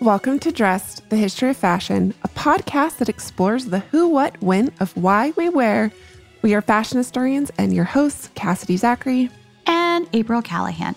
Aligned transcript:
Welcome 0.00 0.40
to 0.40 0.50
Dressed, 0.52 1.08
the 1.08 1.16
History 1.16 1.50
of 1.50 1.56
Fashion, 1.56 2.12
a 2.24 2.28
podcast 2.28 2.98
that 2.98 3.08
explores 3.08 3.66
the 3.66 3.78
who, 3.78 4.08
what, 4.08 4.38
when 4.42 4.72
of 4.80 4.94
why 4.96 5.32
we 5.36 5.48
wear. 5.48 5.92
We 6.42 6.52
are 6.54 6.60
fashion 6.60 6.98
historians 6.98 7.50
and 7.58 7.72
your 7.72 7.84
hosts, 7.84 8.28
Cassidy 8.34 8.76
Zachary 8.76 9.30
and 9.66 10.06
April 10.12 10.42
Callahan. 10.42 10.96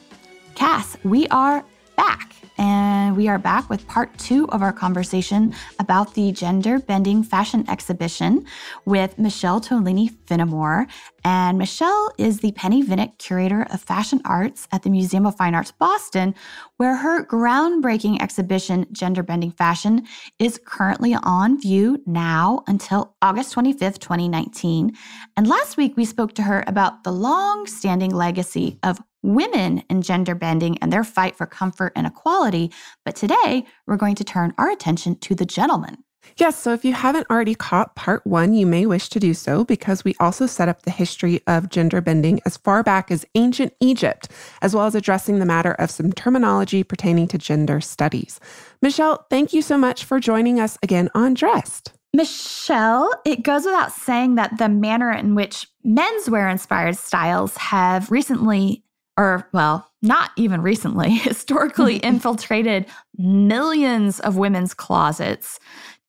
Cass, 0.56 0.98
we 1.04 1.28
are 1.28 1.64
back. 1.96 2.34
And 2.58 3.16
we 3.16 3.28
are 3.28 3.38
back 3.38 3.70
with 3.70 3.88
part 3.88 4.18
two 4.18 4.50
of 4.50 4.64
our 4.64 4.74
conversation 4.74 5.54
about 5.80 6.16
the 6.16 6.32
gender 6.32 6.80
bending 6.80 7.22
fashion 7.22 7.70
exhibition 7.70 8.46
with 8.86 9.18
Michelle 9.20 9.62
Tolini 9.62 10.10
Finamore. 10.26 10.88
And 11.30 11.58
Michelle 11.58 12.10
is 12.18 12.40
the 12.40 12.54
Penny 12.54 12.82
Vinik 12.82 13.18
Curator 13.18 13.68
of 13.74 13.82
Fashion 13.82 14.22
Arts 14.24 14.66
at 14.72 14.84
the 14.84 14.90
Museum 14.90 15.26
of 15.26 15.36
Fine 15.36 15.56
Arts 15.56 15.74
Boston, 15.74 16.34
where 16.78 16.96
her 16.96 17.26
groundbreaking 17.26 18.22
exhibition, 18.22 18.86
Gender 18.94 19.24
Bending 19.24 19.52
Fashion, 19.52 20.08
is 20.40 20.58
currently 20.64 21.18
on 21.24 21.60
view 21.60 22.02
now 22.06 22.64
until 22.66 23.14
August 23.22 23.54
25th, 23.54 24.00
2019. 24.00 24.96
And 25.36 25.48
last 25.48 25.76
week 25.76 25.98
we 25.98 26.06
spoke 26.06 26.32
to 26.36 26.44
her 26.44 26.64
about 26.66 27.04
the 27.04 27.12
long 27.12 27.68
standing 27.68 28.12
legacy 28.16 28.80
of 28.84 29.04
women 29.22 29.84
in 29.90 30.04
gender 30.04 30.34
bending 30.34 30.78
and 30.78 30.94
their 30.94 31.04
fight 31.04 31.36
for 31.36 31.46
comfort 31.46 31.92
and 31.98 32.08
equality. 32.08 32.72
But 33.04 33.18
today, 33.18 33.66
we're 33.86 33.98
going 33.98 34.16
to 34.16 34.24
turn 34.24 34.54
our 34.58 34.72
attention 34.72 35.18
to 35.18 35.36
the 35.36 35.46
gentleman. 35.46 36.06
Yes, 36.36 36.60
so 36.60 36.74
if 36.74 36.84
you 36.84 36.94
haven't 36.94 37.30
already 37.30 37.56
caught 37.56 37.96
part 37.96 38.26
one, 38.28 38.54
you 38.54 38.66
may 38.66 38.86
wish 38.86 39.10
to 39.10 39.20
do 39.20 39.34
so 39.34 39.64
because 39.64 40.04
we 40.04 40.16
also 40.20 40.46
set 40.46 40.70
up 40.70 40.82
the 40.82 40.92
history 40.92 41.42
of 41.48 41.70
gender 41.70 42.02
bending 42.02 42.42
as 42.46 42.58
far 42.58 42.84
back 42.84 43.10
as 43.10 43.26
ancient 43.36 43.74
Egypt, 43.80 44.30
as 44.62 44.76
well 44.76 44.86
as 44.86 44.96
addressing 44.96 45.40
the 45.40 45.46
matter 45.46 45.72
of 45.74 45.90
some 45.90 46.12
terminology 46.12 46.84
pertaining 46.84 47.28
to 47.30 47.38
gender 47.38 47.80
studies. 47.80 48.40
Michelle, 48.82 49.26
thank 49.30 49.54
you 49.54 49.62
so 49.62 49.78
much 49.78 50.04
for 50.04 50.20
joining 50.20 50.60
us 50.60 50.78
again 50.84 51.10
on 51.16 51.34
Dressed. 51.34 51.94
Michelle, 52.14 53.12
it 53.26 53.44
goes 53.44 53.66
without 53.66 53.92
saying 53.92 54.36
that 54.36 54.58
the 54.58 54.70
manner 54.70 55.12
in 55.12 55.36
which 55.36 55.68
menswear 55.86 56.52
inspired 56.52 56.98
styles 56.98 57.56
have 57.58 58.12
recently 58.12 58.84
or 59.18 59.50
well, 59.52 59.90
not 60.02 60.32
even 60.38 60.62
recently, 60.62 61.10
historically 61.16 61.98
infiltrated 62.04 62.86
millions 63.18 64.20
of 64.20 64.38
women's 64.38 64.74
closets, 64.74 65.60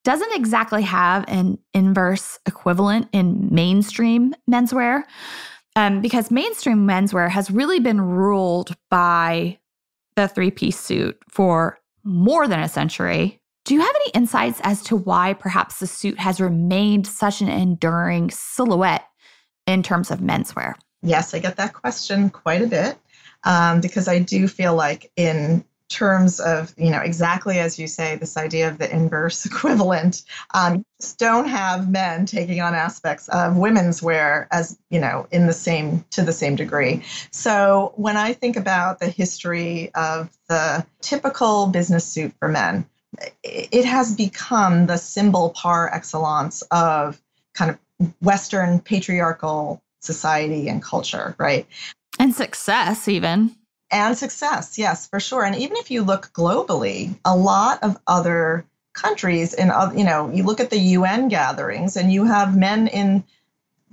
doesn't 0.08 0.34
exactly 0.34 0.80
have 0.80 1.22
an 1.28 1.58
inverse 1.74 2.38
equivalent 2.46 3.06
in 3.12 3.46
mainstream 3.50 4.34
menswear. 4.50 5.02
Um, 5.76 6.00
because 6.00 6.30
mainstream 6.30 6.86
menswear 6.88 7.28
has 7.28 7.50
really 7.50 7.78
been 7.78 8.00
ruled 8.00 8.74
by 8.90 9.58
the 10.16 10.26
three 10.26 10.50
piece 10.50 10.80
suit 10.80 11.18
for 11.28 11.78
more 12.04 12.48
than 12.48 12.60
a 12.60 12.70
century. 12.70 13.38
Do 13.66 13.74
you 13.74 13.82
have 13.82 13.94
any 13.96 14.10
insights 14.12 14.62
as 14.64 14.82
to 14.84 14.96
why 14.96 15.34
perhaps 15.34 15.78
the 15.78 15.86
suit 15.86 16.18
has 16.18 16.40
remained 16.40 17.06
such 17.06 17.42
an 17.42 17.50
enduring 17.50 18.30
silhouette 18.30 19.06
in 19.66 19.82
terms 19.82 20.10
of 20.10 20.20
menswear? 20.20 20.72
Yes, 21.02 21.34
I 21.34 21.38
get 21.38 21.56
that 21.56 21.74
question 21.74 22.30
quite 22.30 22.62
a 22.62 22.66
bit 22.66 22.96
um, 23.44 23.82
because 23.82 24.08
I 24.08 24.20
do 24.20 24.48
feel 24.48 24.74
like 24.74 25.12
in 25.16 25.66
terms 25.88 26.38
of 26.38 26.74
you 26.76 26.90
know 26.90 27.00
exactly 27.00 27.58
as 27.58 27.78
you 27.78 27.86
say 27.86 28.16
this 28.16 28.36
idea 28.36 28.68
of 28.68 28.78
the 28.78 28.94
inverse 28.94 29.46
equivalent 29.46 30.22
um, 30.54 30.84
don't 31.16 31.48
have 31.48 31.90
men 31.90 32.26
taking 32.26 32.60
on 32.60 32.74
aspects 32.74 33.28
of 33.28 33.56
women's 33.56 34.02
wear 34.02 34.48
as 34.50 34.78
you 34.90 35.00
know 35.00 35.26
in 35.30 35.46
the 35.46 35.52
same 35.52 36.04
to 36.10 36.22
the 36.22 36.32
same 36.32 36.56
degree 36.56 37.02
so 37.30 37.92
when 37.96 38.16
i 38.16 38.32
think 38.32 38.56
about 38.56 38.98
the 39.00 39.08
history 39.08 39.90
of 39.94 40.30
the 40.48 40.84
typical 41.00 41.66
business 41.66 42.04
suit 42.04 42.32
for 42.38 42.48
men 42.48 42.84
it 43.42 43.84
has 43.84 44.14
become 44.14 44.86
the 44.86 44.98
symbol 44.98 45.50
par 45.50 45.90
excellence 45.92 46.62
of 46.70 47.20
kind 47.54 47.70
of 47.70 47.78
western 48.20 48.78
patriarchal 48.78 49.82
society 50.00 50.68
and 50.68 50.82
culture 50.82 51.34
right 51.38 51.66
and 52.18 52.34
success, 52.34 53.06
even. 53.06 53.54
And 53.90 54.16
success, 54.18 54.78
yes, 54.78 55.06
for 55.06 55.20
sure. 55.20 55.44
And 55.44 55.56
even 55.56 55.76
if 55.78 55.90
you 55.90 56.02
look 56.02 56.30
globally, 56.32 57.18
a 57.24 57.36
lot 57.36 57.82
of 57.82 57.98
other 58.06 58.66
countries, 58.92 59.54
in 59.54 59.72
you 59.96 60.04
know, 60.04 60.30
you 60.30 60.42
look 60.42 60.60
at 60.60 60.70
the 60.70 60.78
UN 60.78 61.28
gatherings, 61.28 61.96
and 61.96 62.12
you 62.12 62.24
have 62.24 62.56
men 62.56 62.88
in 62.88 63.24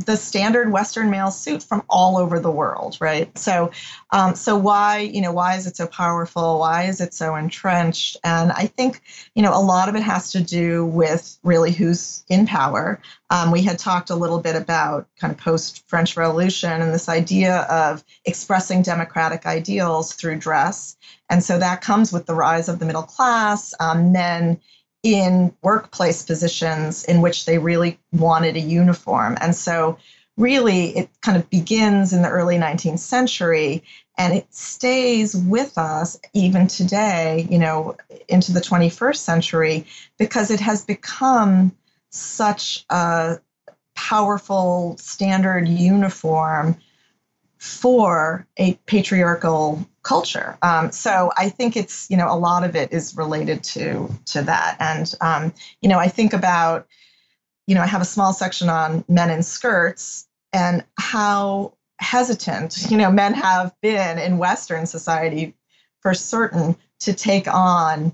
the 0.04 0.18
standard 0.18 0.72
Western 0.72 1.10
male 1.10 1.32
suit 1.32 1.64
from 1.64 1.84
all 1.90 2.18
over 2.18 2.40
the 2.40 2.52
world, 2.52 2.98
right? 3.00 3.36
So, 3.38 3.72
um, 4.12 4.36
so 4.36 4.58
why, 4.58 5.00
you 5.00 5.22
know, 5.22 5.32
why 5.32 5.56
is 5.56 5.68
it 5.68 5.78
so 5.78 5.88
powerful? 5.88 6.60
Why 6.60 6.84
is 6.84 7.00
it 7.00 7.14
so 7.14 7.36
entrenched? 7.36 8.18
And 8.24 8.52
I 8.52 8.68
think, 8.68 9.02
you 9.36 9.42
know, 9.42 9.54
a 9.54 9.62
lot 9.62 9.88
of 9.88 9.96
it 9.96 10.04
has 10.04 10.32
to 10.34 10.42
do 10.42 10.86
with 10.86 11.38
really 11.44 11.72
who's 11.72 12.26
in 12.28 12.46
power. 12.46 13.00
Um, 13.30 13.52
we 13.52 13.64
had 13.64 13.80
talked 13.80 14.10
a 14.10 14.16
little 14.16 14.40
bit 14.40 14.56
about 14.56 15.08
kind 15.20 15.32
of 15.32 15.40
post 15.40 15.88
French 15.88 16.18
Revolution 16.18 16.82
and 16.82 16.94
this 16.94 17.08
idea 17.08 17.62
of 17.62 18.04
expressing 18.26 18.82
democratic 18.82 19.46
ideals 19.46 20.14
through 20.14 20.40
dress. 20.40 20.98
And 21.30 21.44
so 21.44 21.58
that 21.58 21.82
comes 21.82 22.12
with 22.12 22.26
the 22.26 22.36
rise 22.36 22.70
of 22.70 22.80
the 22.80 22.86
middle 22.86 23.04
class. 23.04 23.74
Um, 23.80 24.12
men 24.12 24.60
in 25.06 25.56
workplace 25.62 26.24
positions 26.24 27.04
in 27.04 27.22
which 27.22 27.46
they 27.46 27.60
really 27.60 28.00
wanted 28.12 28.56
a 28.56 28.60
uniform. 28.60 29.38
And 29.40 29.56
so, 29.56 30.00
really, 30.36 30.98
it 30.98 31.10
kind 31.22 31.38
of 31.38 31.48
begins 31.52 32.12
in 32.12 32.24
the 32.24 32.30
early 32.30 32.58
19th 32.58 33.00
century 33.00 33.84
and 34.18 34.34
it 34.34 34.52
stays 34.54 35.36
with 35.36 35.78
us 35.78 36.20
even 36.34 36.68
today, 36.68 37.48
you 37.52 37.60
know, 37.60 37.96
into 38.28 38.52
the 38.52 38.62
21st 38.62 39.18
century, 39.18 39.86
because 40.18 40.50
it 40.50 40.60
has 40.60 40.84
become 40.84 41.76
such 42.10 42.84
a 42.90 43.40
powerful 43.94 44.98
standard 44.98 45.68
uniform 45.68 46.78
for 47.58 48.48
a 48.58 48.74
patriarchal 48.86 49.88
culture. 50.06 50.58
Um, 50.62 50.92
so 50.92 51.32
I 51.38 51.50
think 51.50 51.76
it's 51.76 52.10
you 52.10 52.16
know 52.16 52.32
a 52.32 52.38
lot 52.38 52.64
of 52.64 52.76
it 52.76 52.94
is 52.94 53.18
related 53.18 53.64
to 53.76 54.10
to 54.28 54.44
that, 54.44 54.78
and 54.80 55.14
um, 55.20 55.54
you 55.82 55.90
know 55.90 56.00
I 56.00 56.08
think 56.08 56.32
about 56.32 56.88
you 57.68 57.76
know 57.76 57.82
I 57.82 57.88
have 57.88 58.02
a 58.02 58.06
small 58.06 58.32
section 58.32 58.70
on 58.70 59.04
men 59.10 59.30
in 59.30 59.44
skirts 59.44 60.28
and 60.54 60.86
how 60.98 61.74
hesitant 62.00 62.90
you 62.90 62.98
know 62.98 63.12
men 63.12 63.34
have 63.34 63.74
been 63.82 64.18
in 64.18 64.38
Western 64.38 64.86
society 64.86 65.56
for 66.02 66.14
certain 66.14 66.78
to 67.00 67.14
take 67.14 67.48
on 67.48 68.14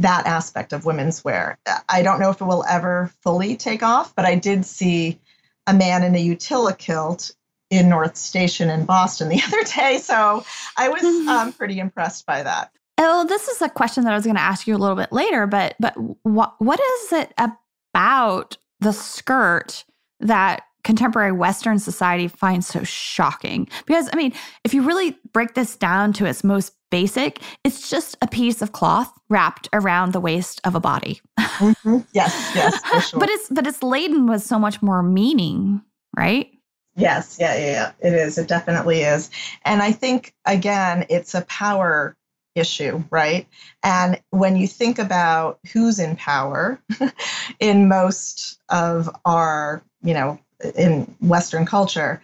that 0.00 0.26
aspect 0.26 0.72
of 0.72 0.84
women's 0.84 1.24
wear. 1.24 1.58
I 1.88 2.02
don't 2.02 2.20
know 2.20 2.30
if 2.30 2.40
it 2.40 2.44
will 2.44 2.64
ever 2.68 3.12
fully 3.22 3.56
take 3.56 3.82
off, 3.82 4.14
but 4.14 4.24
I 4.24 4.34
did 4.36 4.64
see 4.64 5.18
a 5.66 5.74
man 5.74 6.02
in 6.02 6.14
a 6.14 6.24
utilikilt 6.24 7.32
in 7.70 7.88
North 7.88 8.16
Station 8.16 8.70
in 8.70 8.84
Boston 8.84 9.28
the 9.28 9.42
other 9.46 9.62
day. 9.64 9.98
So 9.98 10.44
I 10.76 10.88
was 10.88 11.02
mm-hmm. 11.02 11.28
um, 11.28 11.52
pretty 11.52 11.78
impressed 11.78 12.26
by 12.26 12.42
that. 12.42 12.72
Oh, 12.98 13.24
this 13.26 13.46
is 13.48 13.62
a 13.62 13.68
question 13.68 14.04
that 14.04 14.12
I 14.12 14.16
was 14.16 14.24
going 14.24 14.36
to 14.36 14.42
ask 14.42 14.66
you 14.66 14.74
a 14.74 14.78
little 14.78 14.96
bit 14.96 15.12
later, 15.12 15.46
but 15.46 15.76
but 15.78 15.94
what 16.24 16.54
what 16.58 16.80
is 16.80 17.12
it 17.12 17.32
about 17.38 18.56
the 18.80 18.92
skirt 18.92 19.84
that 20.20 20.62
contemporary 20.82 21.32
Western 21.32 21.78
society 21.78 22.26
finds 22.26 22.66
so 22.66 22.82
shocking? 22.82 23.68
Because 23.86 24.08
I 24.12 24.16
mean, 24.16 24.32
if 24.64 24.74
you 24.74 24.82
really 24.82 25.16
break 25.32 25.54
this 25.54 25.76
down 25.76 26.12
to 26.14 26.26
its 26.26 26.42
most 26.42 26.72
basic, 26.90 27.40
it's 27.62 27.88
just 27.88 28.16
a 28.20 28.26
piece 28.26 28.62
of 28.62 28.72
cloth 28.72 29.12
wrapped 29.28 29.68
around 29.72 30.12
the 30.12 30.20
waist 30.20 30.60
of 30.64 30.74
a 30.74 30.80
body. 30.80 31.20
Mm-hmm. 31.38 31.98
Yes, 32.12 32.52
yes, 32.54 33.08
sure. 33.10 33.20
but 33.20 33.28
it's 33.28 33.48
but 33.48 33.66
it's 33.66 33.82
laden 33.82 34.26
with 34.26 34.42
so 34.42 34.58
much 34.58 34.82
more 34.82 35.04
meaning, 35.04 35.82
right? 36.16 36.50
Yes, 36.98 37.38
yeah, 37.40 37.56
yeah, 37.56 37.70
yeah, 37.70 37.92
it 38.08 38.14
is. 38.14 38.38
It 38.38 38.48
definitely 38.48 39.02
is. 39.02 39.30
And 39.64 39.82
I 39.82 39.92
think, 39.92 40.34
again, 40.46 41.06
it's 41.08 41.34
a 41.34 41.42
power 41.42 42.16
issue, 42.56 43.04
right? 43.10 43.46
And 43.84 44.20
when 44.30 44.56
you 44.56 44.66
think 44.66 44.98
about 44.98 45.60
who's 45.72 46.00
in 46.00 46.16
power 46.16 46.80
in 47.60 47.88
most 47.88 48.58
of 48.68 49.08
our, 49.24 49.82
you 50.02 50.14
know, 50.14 50.40
in 50.76 51.14
Western 51.20 51.66
culture, 51.66 52.22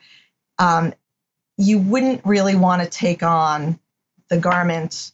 um, 0.58 0.94
you 1.58 1.78
wouldn't 1.78 2.24
really 2.26 2.56
want 2.56 2.82
to 2.82 2.88
take 2.88 3.22
on 3.22 3.78
the 4.30 4.38
garment 4.38 5.12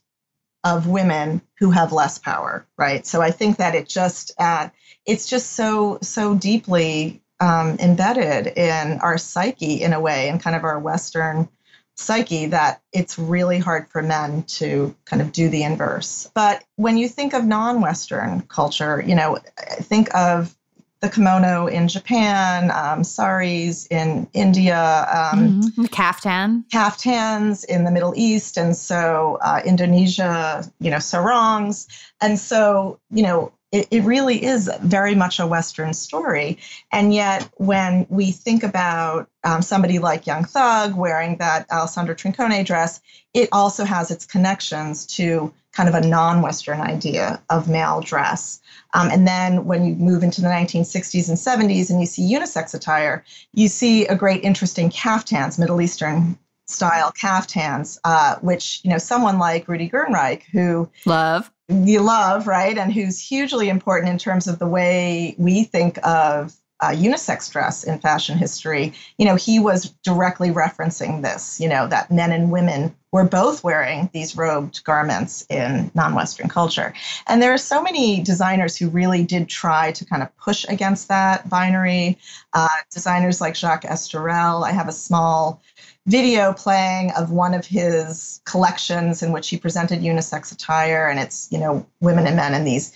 of 0.64 0.86
women 0.86 1.40
who 1.58 1.70
have 1.70 1.92
less 1.92 2.18
power, 2.18 2.66
right? 2.76 3.06
So 3.06 3.22
I 3.22 3.30
think 3.30 3.56
that 3.58 3.74
it 3.74 3.88
just 3.88 4.32
uh, 4.38 4.68
it's 5.06 5.26
just 5.26 5.52
so 5.52 5.98
so 6.02 6.34
deeply 6.34 7.19
um, 7.40 7.76
embedded 7.78 8.46
in 8.56 9.00
our 9.00 9.18
psyche 9.18 9.82
in 9.82 9.92
a 9.92 10.00
way, 10.00 10.28
in 10.28 10.38
kind 10.38 10.56
of 10.56 10.64
our 10.64 10.78
Western 10.78 11.48
psyche 11.96 12.46
that 12.46 12.80
it's 12.92 13.18
really 13.18 13.58
hard 13.58 13.88
for 13.88 14.02
men 14.02 14.42
to 14.44 14.94
kind 15.04 15.20
of 15.20 15.32
do 15.32 15.48
the 15.48 15.62
inverse. 15.62 16.30
But 16.34 16.64
when 16.76 16.96
you 16.96 17.08
think 17.08 17.34
of 17.34 17.44
non-Western 17.44 18.42
culture, 18.42 19.02
you 19.06 19.14
know, 19.14 19.38
think 19.82 20.14
of 20.14 20.56
the 21.00 21.08
kimono 21.08 21.66
in 21.66 21.88
Japan, 21.88 22.70
um, 22.70 23.04
saris 23.04 23.86
in 23.86 24.28
India, 24.34 25.06
um, 25.32 25.62
mm-hmm. 25.62 25.84
kaftan, 25.86 26.64
kaftans 26.68 27.64
in 27.64 27.84
the 27.84 27.90
Middle 27.90 28.12
East, 28.16 28.58
and 28.58 28.76
so 28.76 29.38
uh, 29.40 29.62
Indonesia, 29.64 30.62
you 30.78 30.90
know, 30.90 30.98
sarongs, 30.98 31.88
and 32.20 32.38
so 32.38 32.98
you 33.10 33.22
know. 33.22 33.52
It, 33.72 33.86
it 33.90 34.02
really 34.02 34.42
is 34.42 34.70
very 34.82 35.14
much 35.14 35.38
a 35.38 35.46
Western 35.46 35.92
story. 35.94 36.58
And 36.92 37.14
yet, 37.14 37.48
when 37.56 38.06
we 38.08 38.32
think 38.32 38.62
about 38.62 39.28
um, 39.44 39.62
somebody 39.62 39.98
like 39.98 40.26
Young 40.26 40.44
Thug 40.44 40.94
wearing 40.94 41.36
that 41.36 41.70
Alessandro 41.70 42.14
Trincone 42.14 42.64
dress, 42.64 43.00
it 43.32 43.48
also 43.52 43.84
has 43.84 44.10
its 44.10 44.26
connections 44.26 45.06
to 45.06 45.52
kind 45.72 45.88
of 45.88 45.94
a 45.94 46.06
non 46.06 46.42
Western 46.42 46.80
idea 46.80 47.40
of 47.48 47.68
male 47.68 48.00
dress. 48.00 48.60
Um, 48.94 49.08
and 49.10 49.26
then 49.26 49.64
when 49.66 49.84
you 49.84 49.94
move 49.94 50.22
into 50.22 50.40
the 50.40 50.48
1960s 50.48 51.28
and 51.28 51.38
70s 51.38 51.90
and 51.90 52.00
you 52.00 52.06
see 52.06 52.22
unisex 52.22 52.74
attire, 52.74 53.24
you 53.52 53.68
see 53.68 54.06
a 54.06 54.16
great 54.16 54.42
interesting 54.42 54.90
caftans, 54.90 55.58
Middle 55.58 55.80
Eastern 55.80 56.36
style 56.66 57.12
caftans, 57.12 57.98
uh, 58.04 58.36
which, 58.40 58.80
you 58.84 58.90
know, 58.90 58.98
someone 58.98 59.38
like 59.38 59.68
Rudy 59.68 59.88
Gernreich, 59.88 60.42
who 60.52 60.88
love, 61.04 61.50
you 61.70 62.00
love, 62.00 62.46
right? 62.46 62.76
And 62.76 62.92
who's 62.92 63.20
hugely 63.20 63.68
important 63.68 64.10
in 64.10 64.18
terms 64.18 64.48
of 64.48 64.58
the 64.58 64.66
way 64.66 65.34
we 65.38 65.64
think 65.64 66.04
of 66.06 66.54
uh, 66.80 66.88
unisex 66.88 67.50
dress 67.52 67.84
in 67.84 67.98
fashion 67.98 68.38
history, 68.38 68.92
you 69.18 69.26
know, 69.26 69.36
he 69.36 69.58
was 69.58 69.90
directly 70.02 70.50
referencing 70.50 71.22
this, 71.22 71.60
you 71.60 71.68
know, 71.68 71.86
that 71.86 72.10
men 72.10 72.32
and 72.32 72.50
women 72.50 72.94
were 73.12 73.24
both 73.24 73.62
wearing 73.62 74.08
these 74.12 74.36
robed 74.36 74.82
garments 74.84 75.44
in 75.50 75.90
non 75.94 76.14
Western 76.14 76.48
culture. 76.48 76.94
And 77.26 77.42
there 77.42 77.52
are 77.52 77.58
so 77.58 77.82
many 77.82 78.22
designers 78.22 78.76
who 78.76 78.88
really 78.88 79.24
did 79.24 79.48
try 79.48 79.92
to 79.92 80.04
kind 80.04 80.22
of 80.22 80.34
push 80.38 80.64
against 80.68 81.08
that 81.08 81.48
binary. 81.48 82.18
Uh, 82.52 82.68
designers 82.92 83.40
like 83.40 83.56
Jacques 83.56 83.84
Esterel. 83.84 84.64
I 84.64 84.72
have 84.72 84.88
a 84.88 84.92
small 84.92 85.60
video 86.06 86.52
playing 86.52 87.12
of 87.12 87.30
one 87.30 87.54
of 87.54 87.66
his 87.66 88.40
collections 88.44 89.22
in 89.22 89.32
which 89.32 89.48
he 89.48 89.56
presented 89.56 90.00
unisex 90.00 90.52
attire, 90.52 91.08
and 91.08 91.20
it's, 91.20 91.48
you 91.52 91.58
know, 91.58 91.86
women 92.00 92.26
and 92.26 92.36
men 92.36 92.54
in 92.54 92.64
these 92.64 92.92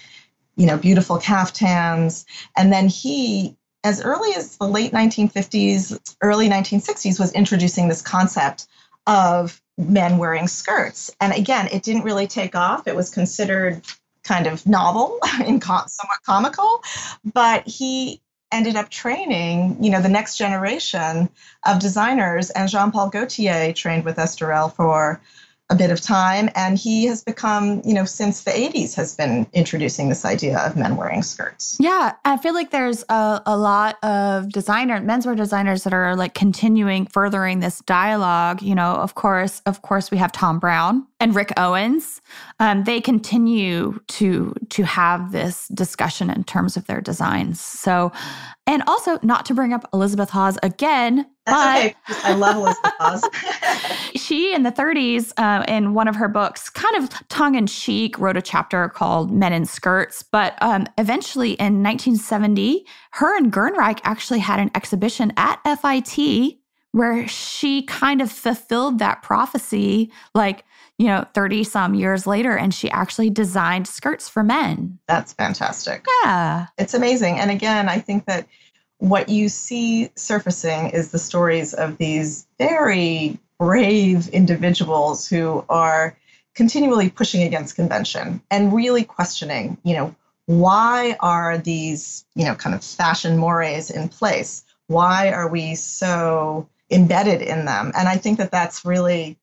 you 0.57 0.67
know, 0.67 0.77
beautiful 0.77 1.19
caftans. 1.19 2.25
And 2.57 2.73
then 2.73 2.89
he 2.89 3.57
as 3.83 4.03
early 4.03 4.35
as 4.35 4.57
the 4.57 4.67
late 4.67 4.93
1950s, 4.93 6.17
early 6.23 6.49
1960s, 6.49 7.21
was 7.21 7.33
introducing 7.33 7.89
this 7.89 8.01
concept 8.01 8.67
of 9.07 9.61
men 9.77 10.17
wearing 10.17 10.49
skirts. 10.49 11.11
And 11.21 11.35
again, 11.35 11.69
it 11.71 11.83
didn't 11.83 12.03
really 12.03 12.27
take 12.27 12.57
off. 12.57 12.89
It 12.89 12.97
was 12.97 13.11
considered 13.11 13.83
kind 14.23 14.47
of 14.47 14.67
novel 14.67 15.19
and 15.45 15.63
somewhat 15.63 16.19
comical, 16.25 16.83
but 17.35 17.69
he 17.69 18.23
ended 18.55 18.77
up 18.77 18.89
training, 18.89 19.77
you 19.83 19.91
know, 19.91 20.01
the 20.01 20.09
next 20.09 20.37
generation 20.37 21.29
of 21.67 21.81
designers. 21.81 22.51
And 22.51 22.71
Jean-Paul 22.71 23.11
Gaultier 23.11 23.73
trained 23.73 24.05
with 24.05 24.17
Esterel 24.17 24.73
for 24.73 25.21
a 25.71 25.75
bit 25.75 25.91
of 25.91 26.01
time. 26.01 26.51
And 26.55 26.79
he 26.79 27.07
has 27.07 27.25
become 27.25 27.81
you 27.85 27.95
know 27.95 28.05
since 28.05 28.45
the 28.45 28.51
80s 28.51 28.95
has 28.97 29.17
been 29.17 29.47
introducing 29.55 30.09
this 30.09 30.25
idea 30.25 30.59
of 30.59 30.77
men 30.77 30.97
wearing 30.97 31.23
skirts. 31.23 31.77
Yeah 31.81 32.13
i 32.25 32.37
feel 32.37 32.53
like 32.53 32.71
there's 32.71 33.03
a, 33.09 33.43
a 33.47 33.57
lot 33.57 34.03
of 34.05 34.51
designer 34.53 35.01
menswear 35.01 35.37
designers 35.37 35.85
that 35.85 35.95
are 35.95 36.17
like 36.17 36.35
continuing 36.35 37.07
furthering 37.07 37.61
this 37.61 37.81
dialogue. 37.87 38.61
You 38.61 38.75
know 38.75 38.95
of 38.97 39.15
course 39.15 39.63
of 39.65 39.81
course 39.83 40.11
we 40.11 40.19
have 40.19 40.33
Tom 40.33 40.59
browne 40.59 41.07
and 41.25 41.35
rick 41.35 41.53
owens 41.57 42.21
um, 42.61 42.85
they 42.85 43.01
continue 43.01 43.99
to 44.07 44.55
to 44.69 44.85
have 44.85 45.33
this 45.33 45.69
discussion 45.69 46.31
in 46.31 46.45
terms 46.45 46.77
of 46.77 46.87
their 46.87 47.01
designs 47.01 47.61
so 47.61 48.13
and 48.67 48.83
also 48.87 49.19
not 49.23 49.45
to 49.45 49.55
bring 49.55 49.73
up 49.73 49.89
elizabeth 49.93 50.31
hawes 50.31 50.59
again 50.63 51.27
that's 51.47 51.97
but 52.07 52.15
okay. 52.15 52.31
I 52.31 52.35
love 52.35 52.57
Elizabeth 52.57 52.93
Hawes. 52.99 54.11
she, 54.17 54.55
in 54.55 54.63
the 54.63 54.73
30s, 54.73 55.33
uh, 55.37 55.65
in 55.69 55.93
one 55.93 56.09
of 56.09 56.17
her 56.17 56.29
books, 56.29 56.71
kind 56.71 56.97
of 56.97 57.11
tongue 57.29 57.55
in 57.55 57.67
cheek, 57.67 58.19
wrote 58.19 58.37
a 58.37 58.43
chapter 58.43 58.89
called 58.89 59.31
Men 59.31 59.53
in 59.53 59.67
Skirts. 59.67 60.23
But 60.23 60.57
um, 60.63 60.87
eventually 60.97 61.53
in 61.53 61.83
1970, 61.83 62.87
her 63.13 63.37
and 63.37 63.53
Gernreich 63.53 64.01
actually 64.05 64.39
had 64.39 64.59
an 64.59 64.71
exhibition 64.75 65.33
at 65.37 65.61
FIT 65.65 66.59
where 66.93 67.27
she 67.27 67.83
kind 67.83 68.23
of 68.23 68.31
fulfilled 68.31 69.01
that 69.01 69.21
prophecy, 69.21 70.13
like, 70.33 70.65
you 70.99 71.07
know, 71.07 71.27
30 71.35 71.65
some 71.65 71.95
years 71.95 72.27
later, 72.27 72.57
and 72.57 72.73
she 72.73 72.91
actually 72.91 73.31
designed 73.31 73.87
skirts 73.87 74.29
for 74.29 74.43
men. 74.43 74.99
That's 75.09 75.33
fantastic. 75.33 76.05
Yeah. 76.25 76.67
It's 76.79 76.95
amazing. 76.95 77.39
And 77.39 77.51
again, 77.51 77.89
I 77.89 77.99
think 77.99 78.27
that 78.27 78.47
what 78.99 79.29
you 79.29 79.49
see 79.49 80.11
surfacing 80.15 80.91
is 80.91 81.11
the 81.11 81.19
stories 81.19 81.75
of 81.75 81.99
these 81.99 82.47
very 82.59 83.39
brave 83.59 84.29
individuals 84.29 85.29
who 85.29 85.65
are 85.69 86.17
continually 86.55 87.11
pushing 87.11 87.43
against 87.43 87.75
convention 87.75 88.41
and 88.51 88.73
really 88.73 89.03
questioning, 89.03 89.77
you 89.83 89.95
know, 89.97 90.15
why 90.47 91.17
are 91.21 91.59
these, 91.59 92.25
you 92.35 92.45
know, 92.45 92.55
kind 92.55 92.75
of 92.75 92.85
fashion 92.85 93.37
mores 93.37 93.91
in 93.91 94.09
place? 94.09 94.65
Why 94.87 95.33
are 95.33 95.49
we 95.49 95.75
so 95.75 96.69
embedded 96.91 97.43
in 97.43 97.65
them? 97.65 97.93
And 97.97 98.09
I 98.09 98.17
think 98.17 98.39
that 98.39 98.51
that's 98.51 98.85
really 98.85 99.39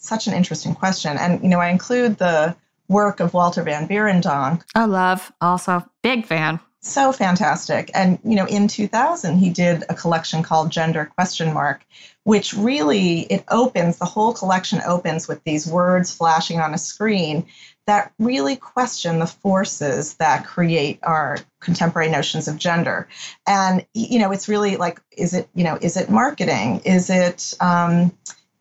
such 0.00 0.26
an 0.26 0.34
interesting 0.34 0.74
question. 0.74 1.16
And, 1.16 1.42
you 1.42 1.48
know, 1.48 1.60
I 1.60 1.68
include 1.68 2.18
the 2.18 2.56
work 2.88 3.20
of 3.20 3.32
Walter 3.32 3.62
van 3.62 3.86
Beirendonck. 3.86 4.62
I 4.74 4.86
love 4.86 5.32
also 5.40 5.84
big 6.02 6.26
fan 6.26 6.60
so 6.82 7.12
fantastic 7.12 7.90
and 7.92 8.18
you 8.24 8.34
know 8.34 8.46
in 8.46 8.66
2000 8.66 9.36
he 9.36 9.50
did 9.50 9.84
a 9.90 9.94
collection 9.94 10.42
called 10.42 10.70
gender 10.70 11.04
question 11.14 11.52
mark 11.52 11.84
which 12.24 12.54
really 12.54 13.20
it 13.20 13.44
opens 13.48 13.98
the 13.98 14.06
whole 14.06 14.32
collection 14.32 14.80
opens 14.86 15.28
with 15.28 15.44
these 15.44 15.66
words 15.66 16.14
flashing 16.14 16.58
on 16.58 16.72
a 16.72 16.78
screen 16.78 17.44
that 17.86 18.12
really 18.18 18.56
question 18.56 19.18
the 19.18 19.26
forces 19.26 20.14
that 20.14 20.46
create 20.46 20.98
our 21.02 21.36
contemporary 21.60 22.10
notions 22.10 22.48
of 22.48 22.56
gender 22.56 23.06
and 23.46 23.84
you 23.92 24.18
know 24.18 24.32
it's 24.32 24.48
really 24.48 24.78
like 24.78 25.00
is 25.14 25.34
it 25.34 25.50
you 25.54 25.64
know 25.64 25.76
is 25.82 25.98
it 25.98 26.08
marketing 26.08 26.80
is 26.86 27.10
it 27.10 27.54
um, 27.60 28.10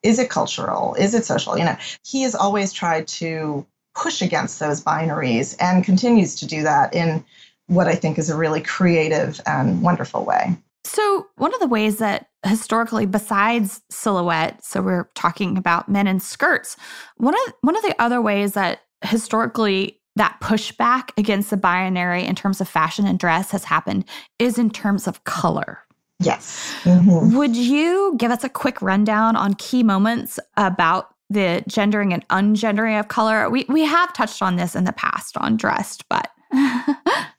is 0.04 0.20
it 0.20 0.30
cultural 0.30 0.96
is 0.96 1.14
it 1.14 1.26
social 1.26 1.58
you 1.58 1.66
know 1.66 1.76
he 2.04 2.22
has 2.22 2.36
always 2.36 2.72
tried 2.74 3.08
to 3.08 3.66
push 3.96 4.22
against 4.22 4.60
those 4.60 4.84
binaries 4.84 5.56
and 5.60 5.84
continues 5.84 6.36
to 6.36 6.46
do 6.46 6.64
that 6.64 6.94
in 6.94 7.24
what 7.68 7.88
I 7.88 7.96
think 7.96 8.18
is 8.18 8.30
a 8.30 8.38
really 8.38 8.62
creative 8.62 9.40
and 9.46 9.82
wonderful 9.82 10.26
way. 10.26 10.58
So, 10.86 11.28
one 11.36 11.54
of 11.54 11.60
the 11.60 11.68
ways 11.68 11.98
that 11.98 12.30
historically, 12.46 13.06
besides 13.06 13.82
silhouette, 13.90 14.64
so 14.64 14.82
we're 14.82 15.10
talking 15.16 15.58
about 15.58 15.88
men 15.88 16.08
in 16.08 16.20
skirts, 16.20 16.78
one 17.18 17.36
of 17.36 17.54
one 17.62 17.76
of 17.76 17.84
the 17.84 17.96
other 18.02 18.22
ways 18.22 18.54
that 18.54 18.82
historically 19.04 20.00
that 20.16 20.38
pushback 20.42 21.12
against 21.18 21.50
the 21.50 21.58
binary 21.58 22.26
in 22.26 22.36
terms 22.36 22.60
of 22.60 22.68
fashion 22.68 23.06
and 23.06 23.20
dress 23.20 23.52
has 23.52 23.66
happened 23.66 24.04
is 24.40 24.58
in 24.58 24.70
terms 24.70 25.08
of 25.08 25.24
color. 25.24 25.80
Yes. 26.20 26.76
Mm-hmm. 26.84 27.36
Would 27.38 27.56
you 27.56 28.16
give 28.18 28.32
us 28.32 28.44
a 28.44 28.50
quick 28.50 28.82
rundown 28.82 29.36
on 29.36 29.54
key 29.54 29.84
moments 29.84 30.40
about 30.58 31.16
the 31.30 31.64
gendering 31.68 32.14
and 32.14 32.28
ungendering 32.30 33.00
of 33.00 33.08
color? 33.08 33.50
We 33.50 33.66
we 33.70 33.86
have 33.86 34.14
touched 34.14 34.42
on 34.42 34.58
this 34.58 34.76
in 34.76 34.84
the 34.84 34.92
past 34.94 35.38
on 35.38 35.56
dressed, 35.56 36.08
but 36.10 36.32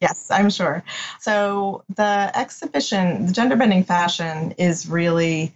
yes, 0.00 0.30
I'm 0.30 0.50
sure. 0.50 0.84
So 1.18 1.84
the 1.94 2.30
exhibition, 2.34 3.26
the 3.26 3.32
gender 3.32 3.56
bending 3.56 3.84
fashion, 3.84 4.52
is 4.52 4.88
really, 4.88 5.52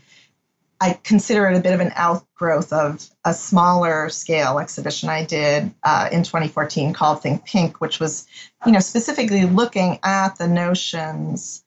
I 0.81 0.99
consider 1.05 1.49
it 1.49 1.57
a 1.57 1.61
bit 1.61 1.73
of 1.73 1.81
an 1.81 1.93
outgrowth 1.95 2.73
of 2.73 3.09
a 3.25 3.33
smaller 3.33 4.09
scale 4.09 4.59
exhibition 4.59 5.09
I 5.09 5.25
did 5.25 5.73
uh, 5.85 6.09
in 6.11 6.25
2014 6.25 6.93
called 6.93 7.23
Think 7.23 7.45
Pink, 7.45 7.81
which 7.81 8.01
was, 8.01 8.27
you 8.67 8.73
know, 8.73 8.81
specifically 8.81 9.45
looking 9.45 10.01
at 10.03 10.37
the 10.37 10.49
notions, 10.49 11.64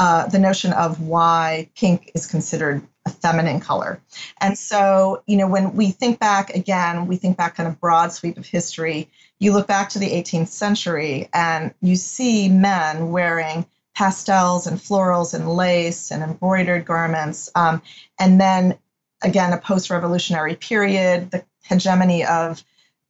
uh, 0.00 0.26
the 0.26 0.38
notion 0.38 0.72
of 0.72 1.00
why 1.00 1.68
pink 1.76 2.10
is 2.14 2.26
considered 2.26 2.82
a 3.06 3.10
feminine 3.10 3.60
color. 3.60 4.00
And 4.40 4.58
so, 4.58 5.22
you 5.26 5.36
know, 5.36 5.46
when 5.46 5.74
we 5.74 5.90
think 5.90 6.18
back 6.18 6.50
again, 6.50 7.06
we 7.06 7.16
think 7.16 7.36
back 7.36 7.54
kind 7.54 7.68
of 7.68 7.78
broad 7.78 8.10
sweep 8.10 8.36
of 8.36 8.46
history 8.46 9.08
you 9.40 9.52
look 9.52 9.66
back 9.66 9.88
to 9.88 9.98
the 9.98 10.10
18th 10.10 10.48
century 10.48 11.28
and 11.32 11.74
you 11.80 11.96
see 11.96 12.48
men 12.48 13.10
wearing 13.10 13.66
pastels 13.96 14.66
and 14.66 14.78
florals 14.78 15.34
and 15.34 15.48
lace 15.48 16.10
and 16.12 16.22
embroidered 16.22 16.84
garments. 16.84 17.50
Um, 17.54 17.82
and 18.18 18.40
then 18.40 18.78
again, 19.22 19.52
a 19.52 19.58
post 19.58 19.90
revolutionary 19.90 20.54
period, 20.54 21.30
the 21.30 21.42
hegemony 21.62 22.24
of 22.24 22.62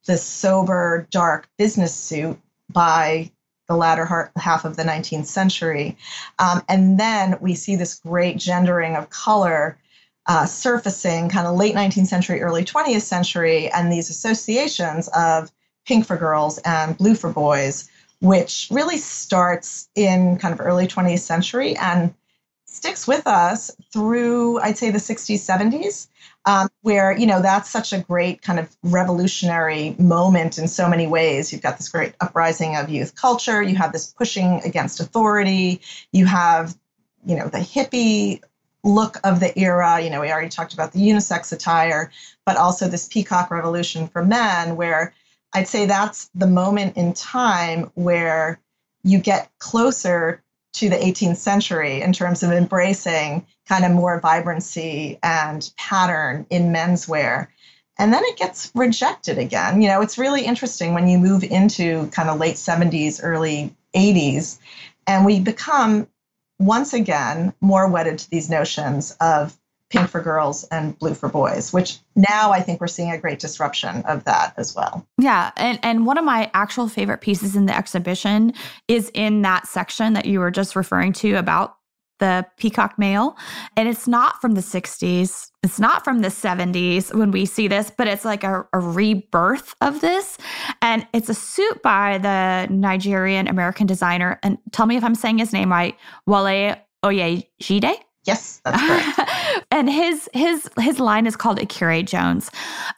the 0.07 0.17
sober, 0.17 1.07
dark 1.11 1.47
business 1.57 1.93
suit 1.93 2.39
by 2.71 3.29
the 3.71 3.77
latter 3.77 4.29
half 4.35 4.65
of 4.65 4.75
the 4.75 4.83
19th 4.83 5.27
century. 5.27 5.95
Um, 6.39 6.61
and 6.67 6.99
then 6.99 7.37
we 7.39 7.55
see 7.55 7.77
this 7.77 7.95
great 7.95 8.37
gendering 8.37 8.97
of 8.97 9.09
color 9.09 9.77
uh, 10.27 10.45
surfacing 10.45 11.29
kind 11.29 11.47
of 11.47 11.55
late 11.55 11.73
19th 11.73 12.07
century, 12.07 12.41
early 12.41 12.65
20th 12.65 13.01
century, 13.01 13.69
and 13.71 13.89
these 13.89 14.09
associations 14.09 15.07
of 15.15 15.51
pink 15.85 16.05
for 16.05 16.17
girls 16.17 16.57
and 16.59 16.97
blue 16.97 17.15
for 17.15 17.31
boys, 17.31 17.89
which 18.19 18.67
really 18.71 18.97
starts 18.97 19.87
in 19.95 20.37
kind 20.37 20.53
of 20.53 20.59
early 20.59 20.85
20th 20.85 21.19
century 21.19 21.75
and 21.77 22.13
sticks 22.71 23.07
with 23.07 23.27
us 23.27 23.71
through, 23.91 24.59
I'd 24.59 24.77
say, 24.77 24.91
the 24.91 24.97
60s, 24.97 25.39
70s 25.39 26.07
um, 26.45 26.69
where 26.81 27.15
you 27.15 27.27
know 27.27 27.41
that's 27.41 27.69
such 27.69 27.93
a 27.93 27.99
great 27.99 28.41
kind 28.41 28.59
of 28.59 28.75
revolutionary 28.83 29.95
moment 29.99 30.57
in 30.57 30.67
so 30.67 30.89
many 30.89 31.07
ways. 31.07 31.51
You've 31.51 31.61
got 31.61 31.77
this 31.77 31.89
great 31.89 32.15
uprising 32.19 32.75
of 32.75 32.89
youth 32.89 33.15
culture. 33.15 33.61
You 33.61 33.75
have 33.75 33.91
this 33.91 34.11
pushing 34.11 34.61
against 34.65 34.99
authority. 34.99 35.81
You 36.11 36.25
have 36.25 36.75
you 37.25 37.35
know 37.35 37.47
the 37.47 37.59
hippie 37.59 38.41
look 38.83 39.17
of 39.23 39.39
the 39.39 39.57
era. 39.57 40.01
You 40.01 40.09
know 40.09 40.21
we 40.21 40.31
already 40.31 40.49
talked 40.49 40.73
about 40.73 40.93
the 40.93 40.99
unisex 40.99 41.51
attire 41.51 42.11
but 42.45 42.57
also 42.57 42.87
this 42.87 43.07
peacock 43.07 43.51
revolution 43.51 44.07
for 44.07 44.25
men 44.25 44.75
where 44.75 45.13
i'd 45.53 45.67
say 45.67 45.85
that's 45.85 46.29
the 46.33 46.47
moment 46.47 46.97
in 46.97 47.13
time 47.13 47.91
where 47.93 48.59
you 49.03 49.19
get 49.19 49.51
closer 49.59 50.41
to 50.73 50.89
the 50.89 50.95
18th 50.95 51.37
century 51.37 52.01
in 52.01 52.13
terms 52.13 52.43
of 52.43 52.51
embracing 52.51 53.45
kind 53.67 53.85
of 53.85 53.91
more 53.91 54.19
vibrancy 54.19 55.19
and 55.21 55.71
pattern 55.77 56.45
in 56.49 56.71
menswear. 56.71 57.47
And 57.97 58.13
then 58.13 58.23
it 58.25 58.37
gets 58.37 58.71
rejected 58.73 59.37
again. 59.37 59.81
You 59.81 59.89
know, 59.89 60.01
it's 60.01 60.17
really 60.17 60.45
interesting 60.45 60.93
when 60.93 61.07
you 61.07 61.17
move 61.17 61.43
into 61.43 62.07
kind 62.07 62.29
of 62.29 62.39
late 62.39 62.55
70s, 62.55 63.19
early 63.21 63.75
80s, 63.95 64.57
and 65.05 65.25
we 65.25 65.39
become 65.39 66.07
once 66.59 66.93
again 66.93 67.53
more 67.59 67.87
wedded 67.87 68.19
to 68.19 68.29
these 68.29 68.49
notions 68.49 69.15
of 69.19 69.57
pink 69.91 70.09
for 70.09 70.21
girls 70.21 70.63
and 70.65 70.97
blue 70.97 71.13
for 71.13 71.29
boys, 71.29 71.73
which 71.73 71.99
now 72.15 72.51
I 72.51 72.61
think 72.61 72.81
we're 72.81 72.87
seeing 72.87 73.11
a 73.11 73.17
great 73.17 73.39
disruption 73.39 74.03
of 74.03 74.23
that 74.23 74.53
as 74.57 74.75
well. 74.75 75.05
Yeah. 75.17 75.51
And 75.57 75.79
and 75.83 76.05
one 76.05 76.17
of 76.17 76.25
my 76.25 76.49
actual 76.53 76.87
favorite 76.87 77.21
pieces 77.21 77.55
in 77.55 77.65
the 77.65 77.75
exhibition 77.75 78.53
is 78.87 79.11
in 79.13 79.41
that 79.43 79.67
section 79.67 80.13
that 80.13 80.25
you 80.25 80.39
were 80.39 80.51
just 80.51 80.75
referring 80.75 81.13
to 81.13 81.35
about 81.35 81.75
the 82.21 82.45
peacock 82.55 82.97
male. 82.97 83.35
And 83.75 83.89
it's 83.89 84.07
not 84.07 84.39
from 84.39 84.53
the 84.53 84.61
60s. 84.61 85.49
It's 85.63 85.79
not 85.79 86.05
from 86.05 86.19
the 86.19 86.29
70s 86.29 87.13
when 87.13 87.31
we 87.31 87.45
see 87.45 87.67
this, 87.67 87.91
but 87.91 88.07
it's 88.07 88.23
like 88.23 88.45
a, 88.45 88.65
a 88.71 88.79
rebirth 88.79 89.75
of 89.81 89.99
this. 89.99 90.37
And 90.81 91.05
it's 91.13 91.29
a 91.29 91.33
suit 91.33 91.81
by 91.81 92.19
the 92.19 92.71
Nigerian 92.71 93.47
American 93.47 93.87
designer. 93.87 94.39
And 94.43 94.59
tell 94.71 94.85
me 94.85 94.95
if 94.95 95.03
I'm 95.03 95.15
saying 95.15 95.39
his 95.39 95.51
name 95.51 95.71
right, 95.71 95.97
Wale 96.25 96.77
Oyejide. 97.03 97.95
Yes, 98.25 98.61
that's 98.63 99.15
correct. 99.15 99.65
and 99.71 99.89
his 99.89 100.29
his 100.33 100.69
his 100.79 100.99
line 100.99 101.25
is 101.25 101.35
called 101.35 101.59
Ikiré 101.59 102.05
Jones. 102.05 102.51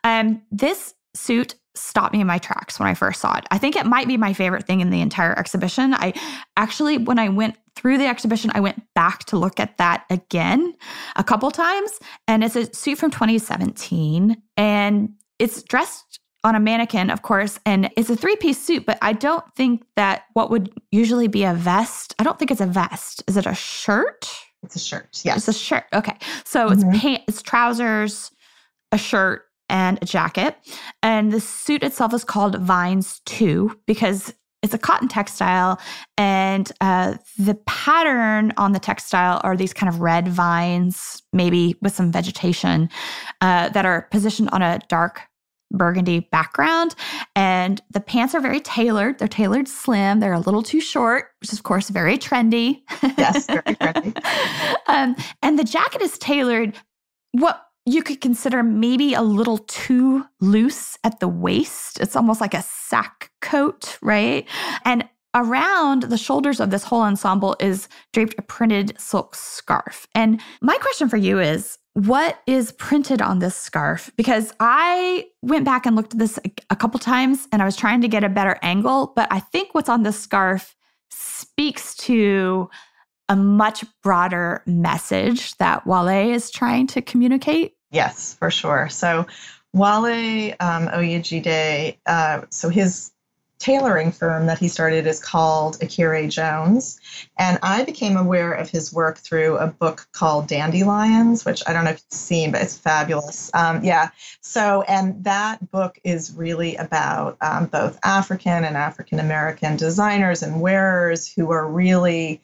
Um, 0.04 0.42
this 0.52 0.94
suit 1.16 1.56
stopped 1.76 2.14
me 2.14 2.22
in 2.22 2.28
my 2.28 2.38
tracks 2.38 2.80
when 2.80 2.88
I 2.88 2.94
first 2.94 3.20
saw 3.20 3.36
it. 3.38 3.46
I 3.52 3.58
think 3.58 3.76
it 3.76 3.86
might 3.86 4.08
be 4.08 4.18
my 4.18 4.34
favorite 4.34 4.68
thing 4.68 4.82
in 4.82 4.90
the 4.90 5.02
entire 5.02 5.38
exhibition. 5.38 5.94
I 5.94 6.14
actually, 6.56 6.98
when 6.98 7.18
I 7.18 7.30
went 7.30 7.56
through 7.76 7.98
the 7.98 8.06
exhibition, 8.06 8.52
I 8.54 8.60
went 8.60 8.82
back 8.94 9.24
to 9.26 9.38
look 9.38 9.60
at 9.60 9.78
that 9.78 10.06
again 10.10 10.76
a 11.16 11.24
couple 11.24 11.50
times. 11.52 12.00
And 12.28 12.44
it's 12.44 12.56
a 12.56 12.72
suit 12.74 13.00
from 13.00 13.12
2017. 13.12 14.38
And 14.56 15.14
it's 15.40 15.64
dressed 15.64 16.20
on 16.44 16.56
a 16.56 16.60
mannequin, 16.60 17.10
of 17.10 17.22
course, 17.22 17.58
and 17.66 17.90
it's 17.96 18.10
a 18.10 18.18
three 18.18 18.36
piece 18.36 18.62
suit, 18.62 18.86
but 18.86 18.98
I 19.02 19.14
don't 19.14 19.46
think 19.56 19.86
that 19.96 20.24
what 20.34 20.50
would 20.50 20.70
usually 20.92 21.30
be 21.30 21.46
a 21.46 21.54
vest, 21.54 22.14
I 22.20 22.24
don't 22.24 22.38
think 22.38 22.52
it's 22.52 22.60
a 22.60 22.66
vest. 22.66 23.24
Is 23.28 23.38
it 23.38 23.46
a 23.46 23.56
shirt? 23.56 24.30
It's 24.64 24.76
a 24.76 24.80
shirt. 24.80 25.22
Yes. 25.24 25.38
It's 25.38 25.48
a 25.50 25.54
shirt. 25.54 25.86
Okay. 25.94 26.18
So 26.46 26.70
mm-hmm. 26.70 26.90
it's 26.90 27.02
pants, 27.02 27.24
it's 27.28 27.42
trousers, 27.42 28.32
a 28.92 28.98
shirt, 28.98 29.44
and 29.70 30.00
a 30.02 30.06
jacket. 30.06 30.56
And 31.02 31.32
the 31.32 31.40
suit 31.40 31.84
itself 31.84 32.14
is 32.14 32.24
called 32.24 32.60
Vines 32.60 33.22
2 33.26 33.80
because 33.86 34.34
it's 34.62 34.74
a 34.74 34.78
cotton 34.78 35.10
textile 35.10 35.80
and 36.18 36.72
uh, 36.80 37.16
the 37.38 37.56
pattern 37.66 38.54
on 38.56 38.72
the 38.72 38.80
textile 38.80 39.42
are 39.44 39.58
these 39.58 39.74
kind 39.74 39.94
of 39.94 40.00
red 40.00 40.28
vines 40.28 41.22
maybe 41.34 41.76
with 41.82 41.94
some 41.94 42.12
vegetation 42.12 42.90
uh, 43.42 43.68
that 43.70 43.86
are 43.86 44.04
positioned 44.10 44.50
on 44.52 44.62
a 44.62 44.80
dark 44.88 45.22
burgundy 45.74 46.20
background 46.20 46.96
and 47.36 47.82
the 47.92 48.00
pants 48.00 48.36
are 48.36 48.42
very 48.42 48.60
tailored 48.60 49.18
they're 49.20 49.28
tailored 49.28 49.68
slim 49.68 50.20
they're 50.20 50.34
a 50.34 50.40
little 50.40 50.64
too 50.64 50.80
short 50.80 51.32
which 51.42 51.52
is 51.52 51.60
of 51.60 51.64
course 51.64 51.90
very 51.90 52.18
trendy 52.18 52.82
yes 53.18 53.48
very 53.48 53.62
trendy 53.64 54.16
um, 54.88 55.16
and 55.42 55.58
the 55.58 55.64
jacket 55.64 56.02
is 56.02 56.18
tailored 56.18 56.76
what 57.32 57.66
you 57.86 58.02
could 58.02 58.22
consider 58.22 58.64
maybe 58.64 59.14
a 59.14 59.22
little 59.22 59.58
too 59.58 60.26
loose 60.40 60.98
at 61.04 61.20
the 61.20 61.28
waist. 61.28 62.00
It's 62.00 62.16
almost 62.16 62.40
like 62.40 62.54
a 62.54 62.62
sack 62.62 63.30
coat, 63.42 63.98
right? 64.02 64.48
And 64.86 65.08
around 65.36 66.04
the 66.04 66.18
shoulders 66.18 66.60
of 66.60 66.70
this 66.70 66.84
whole 66.84 67.02
ensemble 67.02 67.56
is 67.60 67.90
draped 68.14 68.36
a 68.38 68.42
printed 68.42 68.94
silk 69.00 69.36
scarf. 69.36 70.08
And 70.16 70.40
my 70.62 70.78
question 70.78 71.10
for 71.10 71.18
you 71.18 71.40
is 71.40 71.78
what 71.94 72.40
is 72.48 72.72
printed 72.74 73.22
on 73.22 73.40
this 73.40 73.56
scarf? 73.56 74.12
Because 74.18 74.52
I 74.60 75.28
went 75.42 75.66
back 75.66 75.86
and 75.86 75.96
looked 75.96 76.14
at 76.14 76.20
this 76.20 76.40
a 76.70 76.76
couple 76.76 77.00
times 77.00 77.48
and 77.52 77.62
I 77.62 77.66
was 77.66 77.76
trying 77.76 78.02
to 78.02 78.08
get 78.08 78.24
a 78.24 78.30
better 78.30 78.58
angle, 78.62 79.14
but 79.16 79.28
I 79.32 79.40
think 79.40 79.76
what's 79.76 79.90
on 79.90 80.04
this 80.04 80.20
scarf 80.20 80.76
speaks 81.12 81.96
to 81.96 82.70
a 83.30 83.36
much 83.36 83.86
broader 84.02 84.64
message 84.66 85.56
that 85.58 85.86
Wale 85.86 86.34
is 86.34 86.50
trying 86.50 86.88
to 86.88 87.02
communicate? 87.02 87.76
Yes, 87.92 88.34
for 88.34 88.50
sure. 88.50 88.90
So 88.90 89.28
Wale 89.74 90.56
um, 90.60 90.88
Oyejide, 90.88 91.98
uh, 92.06 92.42
so 92.50 92.70
his 92.70 93.12
tailoring 93.64 94.12
firm 94.12 94.46
that 94.48 94.60
he 94.60 94.68
started 94.68 95.08
is 95.08 95.24
called 95.24 95.80
Ikiré 95.80 96.30
Jones. 96.30 97.00
And 97.38 97.58
I 97.64 97.86
became 97.86 98.18
aware 98.18 98.52
of 98.52 98.70
his 98.70 98.92
work 98.92 99.18
through 99.18 99.58
a 99.58 99.68
book 99.68 100.06
called 100.12 100.48
Dandelions, 100.48 101.46
which 101.46 101.64
I 101.66 101.72
don't 101.72 101.86
know 101.86 101.92
if 101.92 102.04
you've 102.12 102.20
seen, 102.20 102.52
but 102.52 102.62
it's 102.62 102.78
fabulous. 102.78 103.50
Um, 103.54 103.82
yeah. 103.82 104.10
So, 104.42 104.82
and 104.82 105.24
that 105.24 105.72
book 105.72 105.98
is 106.04 106.34
really 106.36 106.76
about 106.76 107.38
um, 107.40 107.68
both 107.68 107.98
African 108.04 108.66
and 108.66 108.76
African 108.76 109.22
American 109.22 109.78
designers 109.78 110.44
and 110.44 110.60
wearers 110.60 111.32
who 111.32 111.50
are 111.52 111.66
really 111.66 112.42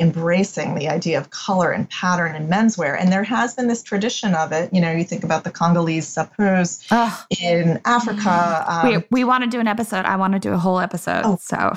embracing 0.00 0.74
the 0.74 0.88
idea 0.88 1.18
of 1.18 1.30
color 1.30 1.70
and 1.70 1.88
pattern 1.90 2.34
in 2.34 2.48
menswear. 2.48 2.98
And 2.98 3.12
there 3.12 3.22
has 3.22 3.54
been 3.54 3.68
this 3.68 3.82
tradition 3.82 4.34
of 4.34 4.50
it. 4.50 4.72
You 4.72 4.80
know, 4.80 4.90
you 4.90 5.04
think 5.04 5.22
about 5.22 5.44
the 5.44 5.50
Congolese 5.50 6.08
sapeurs 6.08 6.84
oh. 6.90 7.24
in 7.40 7.80
Africa. 7.84 8.64
Um, 8.66 8.88
we, 8.88 9.04
we 9.10 9.24
want 9.24 9.44
to 9.44 9.50
do 9.50 9.60
an 9.60 9.68
episode. 9.68 10.06
I 10.06 10.16
want 10.16 10.32
to 10.32 10.38
do 10.38 10.52
a 10.52 10.58
whole 10.58 10.80
episode. 10.80 11.22
Oh, 11.24 11.36
so 11.40 11.76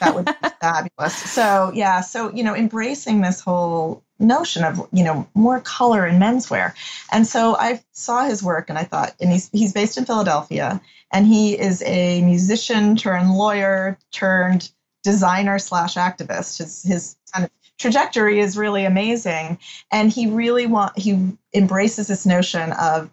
that 0.00 0.12
would 0.14 0.26
be 0.26 0.32
fabulous. 0.60 1.16
So, 1.16 1.70
yeah. 1.74 2.00
So, 2.00 2.32
you 2.32 2.42
know, 2.42 2.54
embracing 2.54 3.20
this 3.20 3.40
whole 3.40 4.02
notion 4.18 4.64
of, 4.64 4.86
you 4.92 5.04
know, 5.04 5.26
more 5.34 5.60
color 5.60 6.06
in 6.06 6.18
menswear. 6.18 6.74
And 7.12 7.26
so 7.26 7.56
I 7.56 7.82
saw 7.92 8.24
his 8.24 8.42
work 8.42 8.68
and 8.68 8.78
I 8.78 8.84
thought, 8.84 9.14
and 9.20 9.30
he's, 9.30 9.48
he's 9.50 9.72
based 9.72 9.96
in 9.96 10.04
Philadelphia 10.04 10.80
and 11.12 11.26
he 11.26 11.58
is 11.58 11.82
a 11.86 12.22
musician 12.22 12.96
turned 12.96 13.32
lawyer 13.32 13.96
turned 14.10 14.70
designer 15.04 15.58
slash 15.58 15.94
activist. 15.94 16.58
His, 16.58 16.82
his 16.82 17.16
kind 17.32 17.44
of 17.44 17.50
trajectory 17.78 18.40
is 18.40 18.58
really 18.58 18.84
amazing, 18.84 19.58
and 19.92 20.10
he 20.10 20.26
really 20.26 20.66
want 20.66 20.98
he 20.98 21.36
embraces 21.54 22.08
this 22.08 22.26
notion 22.26 22.72
of 22.72 23.10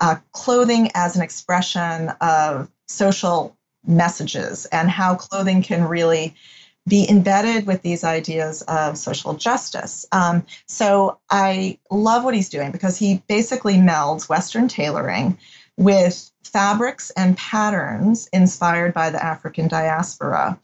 uh, 0.00 0.16
clothing 0.32 0.90
as 0.94 1.16
an 1.16 1.22
expression 1.22 2.10
of 2.20 2.70
social 2.86 3.56
messages 3.84 4.66
and 4.66 4.90
how 4.90 5.14
clothing 5.14 5.62
can 5.62 5.84
really 5.84 6.34
be 6.88 7.08
embedded 7.08 7.66
with 7.66 7.82
these 7.82 8.02
ideas 8.02 8.62
of 8.62 8.98
social 8.98 9.34
justice. 9.34 10.04
Um, 10.10 10.44
so 10.66 11.18
I 11.30 11.78
love 11.90 12.24
what 12.24 12.34
he's 12.34 12.48
doing 12.48 12.72
because 12.72 12.96
he 12.96 13.22
basically 13.28 13.74
melds 13.74 14.28
Western 14.28 14.66
tailoring 14.66 15.38
with 15.76 16.30
fabrics 16.42 17.10
and 17.10 17.36
patterns 17.36 18.28
inspired 18.32 18.92
by 18.92 19.10
the 19.10 19.24
African 19.24 19.68
diaspora 19.68 20.58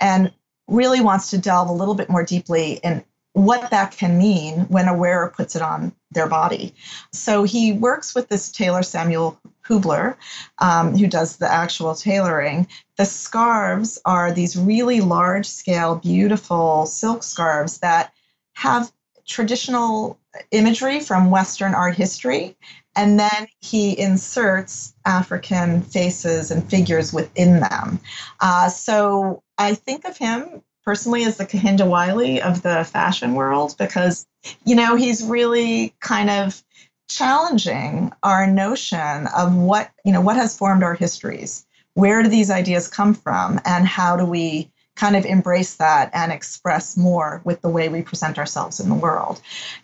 and 0.00 0.32
really 0.66 1.00
wants 1.00 1.30
to 1.30 1.38
delve 1.38 1.68
a 1.68 1.72
little 1.72 1.94
bit 1.94 2.10
more 2.10 2.22
deeply 2.22 2.80
in 2.84 3.04
what 3.32 3.70
that 3.70 3.92
can 3.92 4.18
mean 4.18 4.60
when 4.68 4.88
a 4.88 4.96
wearer 4.96 5.28
puts 5.28 5.54
it 5.54 5.62
on 5.62 5.92
their 6.10 6.26
body. 6.26 6.74
So 7.12 7.44
he 7.44 7.72
works 7.72 8.14
with 8.14 8.28
this 8.28 8.50
tailor, 8.50 8.82
Samuel 8.82 9.38
Hubler, 9.66 10.16
um, 10.58 10.96
who 10.96 11.06
does 11.06 11.36
the 11.36 11.50
actual 11.50 11.94
tailoring. 11.94 12.66
The 12.96 13.04
scarves 13.04 13.98
are 14.04 14.32
these 14.32 14.56
really 14.56 15.00
large 15.00 15.46
scale, 15.46 15.96
beautiful 15.96 16.86
silk 16.86 17.22
scarves 17.22 17.78
that 17.78 18.12
have 18.54 18.90
traditional 19.26 20.18
imagery 20.50 21.00
from 21.00 21.30
Western 21.30 21.74
art 21.74 21.94
history 21.94 22.56
And 22.98 23.16
then 23.16 23.46
he 23.60 23.96
inserts 23.96 24.92
African 25.04 25.82
faces 25.82 26.50
and 26.50 26.68
figures 26.68 27.12
within 27.12 27.60
them. 27.60 28.00
Uh, 28.40 28.68
so 28.68 29.44
I 29.56 29.74
think 29.74 30.04
of 30.04 30.18
him 30.18 30.64
personally 30.84 31.22
as 31.22 31.36
the 31.36 31.46
Kehinde 31.46 31.86
Wiley 31.88 32.42
of 32.42 32.62
the 32.62 32.82
fashion 32.82 33.34
world 33.34 33.76
because, 33.78 34.26
you 34.64 34.74
know, 34.74 34.96
he's 34.96 35.22
really 35.22 35.94
kind 36.00 36.28
of 36.28 36.60
challenging 37.08 38.10
our 38.24 38.48
notion 38.48 39.28
of 39.28 39.54
what, 39.54 39.92
you 40.04 40.12
know, 40.12 40.20
what 40.20 40.34
has 40.34 40.58
formed 40.58 40.82
our 40.82 40.94
histories. 40.94 41.64
Where 41.94 42.24
do 42.24 42.28
these 42.28 42.50
ideas 42.50 42.88
come 42.88 43.14
from 43.14 43.60
and 43.64 43.86
how 43.86 44.16
do 44.16 44.24
we 44.24 44.72
kind 44.98 45.16
of 45.16 45.24
embrace 45.24 45.76
that 45.76 46.10
and 46.12 46.32
express 46.32 46.96
more 46.96 47.40
with 47.44 47.62
the 47.62 47.68
way 47.68 47.88
we 47.88 48.02
present 48.02 48.36
ourselves 48.36 48.80
in 48.80 48.88
the 48.88 48.94
world. 48.94 49.40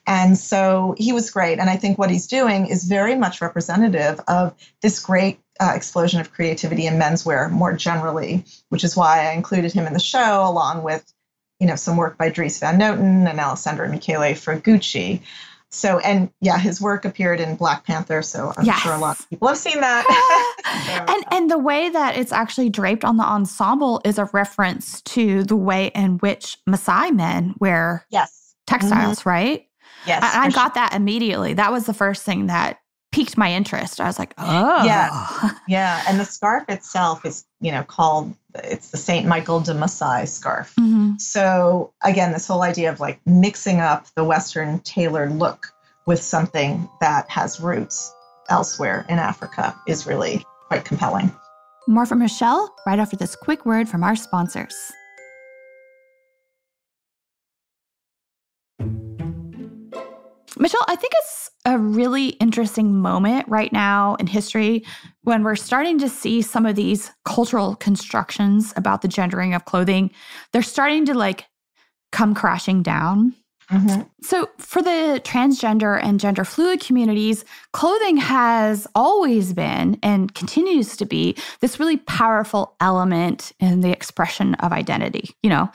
And 0.06 0.36
so 0.36 0.96
he 0.98 1.12
was 1.12 1.30
great. 1.30 1.60
And 1.60 1.70
I 1.70 1.76
think 1.76 1.98
what 1.98 2.10
he's 2.10 2.26
doing 2.26 2.66
is 2.66 2.84
very 2.84 3.14
much 3.14 3.40
representative 3.40 4.20
of 4.26 4.54
this 4.82 4.98
great 4.98 5.38
uh, 5.60 5.72
explosion 5.74 6.20
of 6.20 6.32
creativity 6.32 6.86
in 6.86 6.94
menswear 6.94 7.48
more 7.48 7.72
generally, 7.72 8.44
which 8.70 8.82
is 8.82 8.96
why 8.96 9.28
I 9.28 9.32
included 9.32 9.72
him 9.72 9.86
in 9.86 9.92
the 9.92 10.00
show 10.00 10.44
along 10.44 10.82
with, 10.82 11.04
you 11.60 11.68
know, 11.68 11.76
some 11.76 11.96
work 11.96 12.18
by 12.18 12.28
Dries 12.28 12.58
Van 12.58 12.80
Noten 12.80 13.30
and 13.30 13.38
Alessandro 13.38 13.88
Michele 13.88 14.34
for 14.34 14.58
Gucci. 14.58 15.22
So, 15.74 15.98
and 15.98 16.30
yeah, 16.40 16.58
his 16.58 16.80
work 16.80 17.04
appeared 17.04 17.40
in 17.40 17.56
Black 17.56 17.84
Panther. 17.84 18.22
So 18.22 18.52
I'm 18.56 18.64
yes. 18.64 18.80
sure 18.80 18.92
a 18.92 18.98
lot 18.98 19.18
of 19.18 19.28
people 19.28 19.48
have 19.48 19.58
seen 19.58 19.80
that. 19.80 21.06
and 21.08 21.24
and 21.32 21.50
the 21.50 21.58
way 21.58 21.88
that 21.88 22.16
it's 22.16 22.32
actually 22.32 22.70
draped 22.70 23.04
on 23.04 23.16
the 23.16 23.24
ensemble 23.24 24.00
is 24.04 24.18
a 24.18 24.26
reference 24.32 25.02
to 25.02 25.42
the 25.42 25.56
way 25.56 25.88
in 25.94 26.18
which 26.18 26.58
Maasai 26.68 27.14
men 27.14 27.54
wear 27.58 28.06
yes. 28.10 28.54
textiles, 28.66 29.20
mm-hmm. 29.20 29.28
right? 29.28 29.66
Yes. 30.06 30.22
I, 30.22 30.46
I 30.46 30.50
got 30.50 30.68
sure. 30.68 30.70
that 30.74 30.94
immediately. 30.94 31.54
That 31.54 31.72
was 31.72 31.86
the 31.86 31.94
first 31.94 32.22
thing 32.22 32.46
that 32.46 32.78
piqued 33.10 33.36
my 33.36 33.52
interest. 33.52 34.00
I 34.00 34.06
was 34.06 34.18
like, 34.18 34.34
oh. 34.38 34.84
Yeah. 34.84 35.50
Yeah. 35.68 36.02
And 36.08 36.20
the 36.20 36.24
scarf 36.24 36.64
itself 36.68 37.24
is, 37.24 37.46
you 37.60 37.72
know, 37.72 37.82
called, 37.82 38.34
it's 38.54 38.90
the 38.90 38.96
St. 38.96 39.26
Michael 39.26 39.60
de 39.60 39.72
Maasai 39.72 40.28
scarf. 40.28 40.74
Mm-hmm. 40.78 40.93
So 41.18 41.92
again, 42.02 42.32
this 42.32 42.46
whole 42.46 42.62
idea 42.62 42.90
of 42.90 43.00
like 43.00 43.20
mixing 43.26 43.80
up 43.80 44.06
the 44.16 44.24
Western 44.24 44.80
tailored 44.80 45.32
look 45.38 45.66
with 46.06 46.22
something 46.22 46.88
that 47.00 47.28
has 47.30 47.60
roots 47.60 48.14
elsewhere 48.48 49.06
in 49.08 49.18
Africa 49.18 49.74
is 49.86 50.06
really 50.06 50.44
quite 50.68 50.84
compelling. 50.84 51.34
More 51.86 52.06
from 52.06 52.18
Michelle 52.18 52.74
right 52.86 52.98
after 52.98 53.16
this 53.16 53.36
quick 53.36 53.66
word 53.66 53.88
from 53.88 54.02
our 54.04 54.16
sponsors. 54.16 54.74
Michelle, 60.58 60.84
I 60.86 60.96
think 60.96 61.12
it's 61.16 61.50
a 61.64 61.78
really 61.78 62.28
interesting 62.28 62.96
moment 62.96 63.48
right 63.48 63.72
now 63.72 64.14
in 64.16 64.26
history 64.26 64.84
when 65.22 65.42
we're 65.42 65.56
starting 65.56 65.98
to 65.98 66.08
see 66.08 66.42
some 66.42 66.66
of 66.66 66.76
these 66.76 67.10
cultural 67.24 67.76
constructions 67.76 68.72
about 68.76 69.02
the 69.02 69.08
gendering 69.08 69.54
of 69.54 69.64
clothing. 69.64 70.10
They're 70.52 70.62
starting 70.62 71.06
to 71.06 71.14
like 71.14 71.46
come 72.12 72.34
crashing 72.34 72.82
down. 72.82 73.34
Mm-hmm. 73.70 74.02
So, 74.20 74.50
for 74.58 74.82
the 74.82 75.22
transgender 75.24 75.98
and 76.02 76.20
gender 76.20 76.44
fluid 76.44 76.80
communities, 76.80 77.46
clothing 77.72 78.18
has 78.18 78.86
always 78.94 79.54
been 79.54 79.98
and 80.02 80.34
continues 80.34 80.98
to 80.98 81.06
be 81.06 81.34
this 81.60 81.80
really 81.80 81.96
powerful 81.96 82.76
element 82.80 83.52
in 83.60 83.80
the 83.80 83.90
expression 83.90 84.54
of 84.56 84.72
identity, 84.72 85.30
you 85.42 85.48
know, 85.48 85.70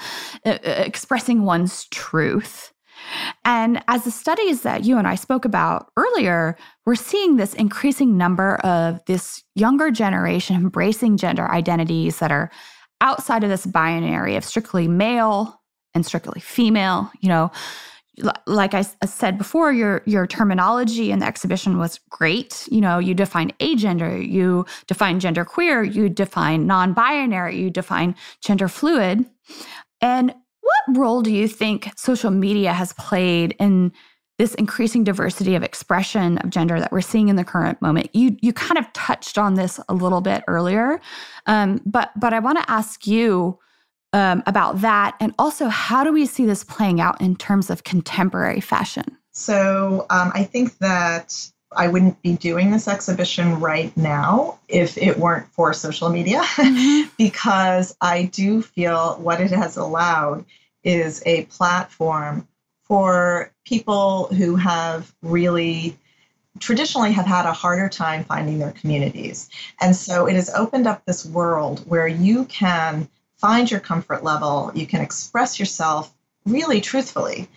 expressing 0.45 1.45
one's 1.45 1.85
truth. 1.85 2.71
And 3.45 3.83
as 3.87 4.03
the 4.03 4.11
studies 4.11 4.61
that 4.61 4.83
you 4.83 4.97
and 4.97 5.07
I 5.07 5.15
spoke 5.15 5.45
about 5.45 5.91
earlier, 5.97 6.57
we're 6.85 6.95
seeing 6.95 7.37
this 7.37 7.53
increasing 7.53 8.17
number 8.17 8.55
of 8.57 8.99
this 9.05 9.43
younger 9.55 9.91
generation 9.91 10.55
embracing 10.55 11.17
gender 11.17 11.49
identities 11.49 12.19
that 12.19 12.31
are 12.31 12.51
outside 13.01 13.43
of 13.43 13.49
this 13.49 13.65
binary 13.65 14.35
of 14.35 14.43
strictly 14.43 14.87
male 14.87 15.61
and 15.93 16.05
strictly 16.05 16.41
female. 16.41 17.11
You 17.21 17.29
know, 17.29 17.51
like 18.45 18.73
I 18.73 18.81
uh, 19.01 19.07
said 19.07 19.37
before, 19.37 19.71
your 19.71 20.01
your 20.05 20.27
terminology 20.27 21.11
in 21.11 21.19
the 21.19 21.25
exhibition 21.25 21.77
was 21.77 21.99
great. 22.09 22.67
You 22.71 22.81
know, 22.81 22.99
you 22.99 23.13
define 23.13 23.51
agender, 23.59 24.27
you 24.27 24.65
define 24.87 25.19
gender 25.19 25.45
queer, 25.45 25.83
you 25.83 26.09
define 26.09 26.67
non-binary, 26.67 27.57
you 27.57 27.69
define 27.69 28.15
gender 28.41 28.67
fluid. 28.67 29.25
And 30.01 30.33
what 30.69 30.97
role 30.97 31.21
do 31.21 31.31
you 31.31 31.47
think 31.47 31.91
social 31.95 32.31
media 32.31 32.73
has 32.73 32.93
played 32.93 33.55
in 33.59 33.91
this 34.37 34.53
increasing 34.55 35.03
diversity 35.03 35.55
of 35.55 35.63
expression 35.63 36.37
of 36.39 36.49
gender 36.49 36.79
that 36.79 36.91
we're 36.91 37.01
seeing 37.01 37.27
in 37.29 37.35
the 37.35 37.43
current 37.43 37.81
moment? 37.81 38.09
You 38.13 38.37
you 38.41 38.53
kind 38.53 38.77
of 38.77 38.91
touched 38.93 39.37
on 39.37 39.55
this 39.55 39.79
a 39.89 39.93
little 39.93 40.21
bit 40.21 40.43
earlier, 40.47 41.01
um, 41.45 41.81
but 41.85 42.11
but 42.19 42.33
I 42.33 42.39
want 42.39 42.59
to 42.59 42.71
ask 42.71 43.05
you 43.05 43.59
um, 44.13 44.43
about 44.45 44.81
that, 44.81 45.15
and 45.19 45.33
also 45.37 45.67
how 45.67 46.03
do 46.03 46.11
we 46.11 46.25
see 46.25 46.45
this 46.45 46.63
playing 46.63 47.01
out 47.01 47.19
in 47.21 47.35
terms 47.35 47.69
of 47.69 47.83
contemporary 47.83 48.61
fashion? 48.61 49.17
So 49.31 50.05
um, 50.09 50.31
I 50.33 50.43
think 50.43 50.77
that 50.79 51.51
I 51.75 51.87
wouldn't 51.87 52.21
be 52.21 52.33
doing 52.35 52.71
this 52.71 52.87
exhibition 52.87 53.59
right 53.59 53.95
now 53.95 54.59
if 54.67 54.97
it 54.97 55.19
weren't 55.19 55.47
for 55.49 55.73
social 55.73 56.09
media, 56.09 56.41
mm-hmm. 56.41 57.09
because 57.17 57.95
I 58.01 58.23
do 58.23 58.61
feel 58.61 59.15
what 59.17 59.39
it 59.39 59.51
has 59.51 59.77
allowed 59.77 60.45
is 60.83 61.21
a 61.25 61.45
platform 61.45 62.47
for 62.83 63.51
people 63.65 64.25
who 64.33 64.55
have 64.55 65.13
really 65.21 65.97
traditionally 66.59 67.11
have 67.11 67.25
had 67.25 67.45
a 67.45 67.53
harder 67.53 67.87
time 67.87 68.23
finding 68.23 68.59
their 68.59 68.71
communities. 68.71 69.49
And 69.79 69.95
so 69.95 70.27
it 70.27 70.35
has 70.35 70.49
opened 70.49 70.87
up 70.87 71.05
this 71.05 71.25
world 71.25 71.83
where 71.87 72.07
you 72.07 72.45
can 72.45 73.07
find 73.37 73.69
your 73.69 73.79
comfort 73.79 74.23
level, 74.23 74.71
you 74.75 74.85
can 74.85 75.01
express 75.01 75.59
yourself 75.59 76.13
really 76.45 76.81
truthfully, 76.81 77.47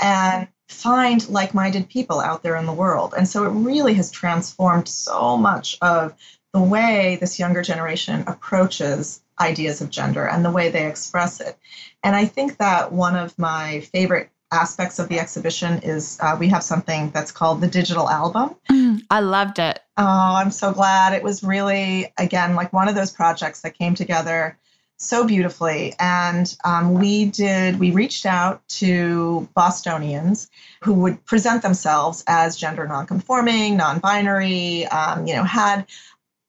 and 0.00 0.48
find 0.68 1.28
like 1.28 1.54
minded 1.54 1.88
people 1.88 2.20
out 2.20 2.42
there 2.42 2.56
in 2.56 2.66
the 2.66 2.72
world. 2.72 3.14
And 3.16 3.26
so 3.28 3.44
it 3.44 3.50
really 3.50 3.94
has 3.94 4.10
transformed 4.10 4.88
so 4.88 5.36
much 5.36 5.78
of 5.80 6.14
the 6.52 6.62
way 6.62 7.16
this 7.20 7.38
younger 7.38 7.62
generation 7.62 8.24
approaches 8.26 9.22
ideas 9.40 9.80
of 9.80 9.90
gender 9.90 10.26
and 10.26 10.44
the 10.44 10.50
way 10.50 10.70
they 10.70 10.86
express 10.86 11.40
it. 11.40 11.56
And 12.02 12.14
I 12.14 12.26
think 12.26 12.58
that 12.58 12.92
one 12.92 13.16
of 13.16 13.38
my 13.38 13.80
favorite 13.92 14.30
aspects 14.52 14.98
of 14.98 15.08
the 15.08 15.18
exhibition 15.20 15.80
is 15.82 16.18
uh, 16.20 16.36
we 16.38 16.48
have 16.48 16.62
something 16.62 17.10
that's 17.10 17.30
called 17.30 17.60
the 17.60 17.68
digital 17.68 18.08
album. 18.08 18.56
Mm, 18.70 19.02
I 19.10 19.20
loved 19.20 19.58
it. 19.58 19.80
Oh, 19.96 20.04
I'm 20.04 20.50
so 20.50 20.72
glad. 20.72 21.12
It 21.12 21.22
was 21.22 21.44
really, 21.44 22.12
again, 22.18 22.56
like 22.56 22.72
one 22.72 22.88
of 22.88 22.94
those 22.94 23.12
projects 23.12 23.60
that 23.62 23.78
came 23.78 23.94
together 23.94 24.58
so 25.00 25.26
beautifully. 25.26 25.94
And 25.98 26.54
um, 26.64 26.94
we 26.94 27.24
did, 27.26 27.80
we 27.80 27.90
reached 27.90 28.26
out 28.26 28.66
to 28.68 29.48
Bostonians 29.54 30.50
who 30.82 30.94
would 30.94 31.24
present 31.24 31.62
themselves 31.62 32.22
as 32.26 32.56
gender 32.56 32.86
nonconforming, 32.86 33.76
non 33.76 33.98
binary, 33.98 34.86
um, 34.86 35.26
you 35.26 35.34
know, 35.34 35.44
had 35.44 35.86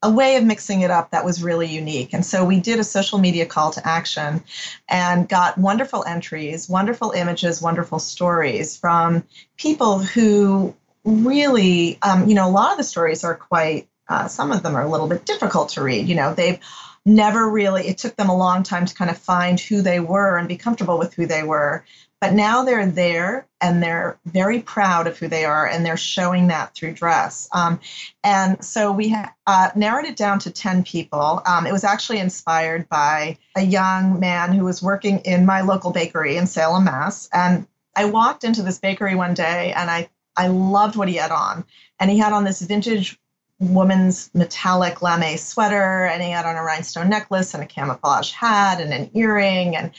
a 0.04 0.12
way 0.12 0.36
of 0.36 0.44
mixing 0.44 0.82
it 0.82 0.90
up 0.90 1.12
that 1.12 1.24
was 1.24 1.44
really 1.44 1.68
unique. 1.68 2.14
And 2.14 2.26
so 2.26 2.44
we 2.44 2.60
did 2.60 2.80
a 2.80 2.84
social 2.84 3.20
media 3.20 3.46
call 3.46 3.72
to 3.72 3.88
action 3.88 4.44
and 4.90 5.30
got 5.30 5.58
wonderful 5.58 6.04
entries, 6.04 6.68
wonderful 6.68 7.12
images, 7.12 7.62
wonderful 7.62 8.00
stories 8.00 8.76
from 8.78 9.24
people 9.58 10.00
who 10.00 10.76
really, 11.04 12.00
um, 12.02 12.28
you 12.28 12.36
know, 12.36 12.48
a 12.48 12.52
lot 12.52 12.72
of 12.72 12.78
the 12.78 12.84
stories 12.84 13.24
are 13.24 13.36
quite, 13.36 13.88
uh, 14.08 14.28
some 14.28 14.52
of 14.52 14.64
them 14.64 14.76
are 14.76 14.84
a 14.84 14.90
little 14.90 15.08
bit 15.08 15.26
difficult 15.26 15.70
to 15.70 15.84
read. 15.84 16.08
You 16.08 16.16
know, 16.16 16.34
they've 16.34 16.60
never 17.06 17.50
really, 17.50 17.88
it 17.88 17.98
took 17.98 18.16
them 18.16 18.30
a 18.30 18.38
long 18.38 18.64
time 18.64 18.86
to 18.86 18.94
kind 18.94 19.12
of 19.12 19.18
find 19.18 19.60
who 19.60 19.82
they 19.82 20.00
were 20.00 20.38
and 20.38 20.48
be 20.48 20.58
comfortable 20.58 20.98
with 20.98 21.14
who 21.14 21.26
they 21.26 21.44
were. 21.44 21.86
But 22.22 22.34
now 22.34 22.64
they're 22.64 22.86
there 22.86 23.48
and 23.62 23.82
they're 23.82 24.20
very 24.28 24.62
proud 24.62 25.08
of 25.08 25.18
who 25.18 25.28
they 25.28 25.44
are 25.44 25.68
and 25.68 25.84
they're 25.84 25.98
showing 25.98 26.48
that 26.48 26.76
through 26.76 26.94
dress. 26.94 27.50
Um, 27.52 27.80
and 28.24 28.64
so 28.64 28.92
we 28.92 29.10
ha- 29.10 29.34
uh, 29.48 29.72
narrowed 29.76 30.06
it 30.06 30.18
down 30.18 30.38
to 30.40 30.52
10 30.52 30.84
people. 30.84 31.42
Um, 31.48 31.66
it 31.66 31.72
was 31.72 31.84
actually 31.84 32.20
inspired 32.20 32.88
by 32.90 33.40
a 33.56 33.64
young 33.64 34.20
man 34.20 34.54
who 34.54 34.64
was 34.64 34.84
working 34.84 35.18
in 35.20 35.48
my 35.48 35.62
local 35.62 35.92
bakery 35.92 36.38
in 36.38 36.46
Salem, 36.46 36.84
Mass. 36.84 37.28
And 37.34 37.68
I 37.96 38.06
walked 38.06 38.44
into 38.44 38.62
this 38.62 38.78
bakery 38.78 39.16
one 39.16 39.34
day 39.34 39.74
and 39.76 39.90
I, 39.90 40.08
I 40.38 40.48
loved 40.48 40.96
what 40.96 41.08
he 41.08 41.16
had 41.16 41.32
on. 41.32 41.66
And 42.00 42.12
he 42.12 42.20
had 42.20 42.34
on 42.34 42.44
this 42.44 42.62
vintage 42.62 43.20
woman's 43.62 44.32
metallic 44.34 45.02
lame 45.02 45.38
sweater 45.38 46.06
and 46.06 46.22
he 46.22 46.30
had 46.32 46.46
on 46.46 46.56
a 46.56 46.64
rhinestone 46.64 47.10
necklace 47.10 47.54
and 47.54 47.62
a 47.64 47.68
camouflage 47.68 48.32
hat 48.32 48.82
and 48.82 48.92
an 48.92 49.10
earring 49.14 49.76
and 49.76 49.92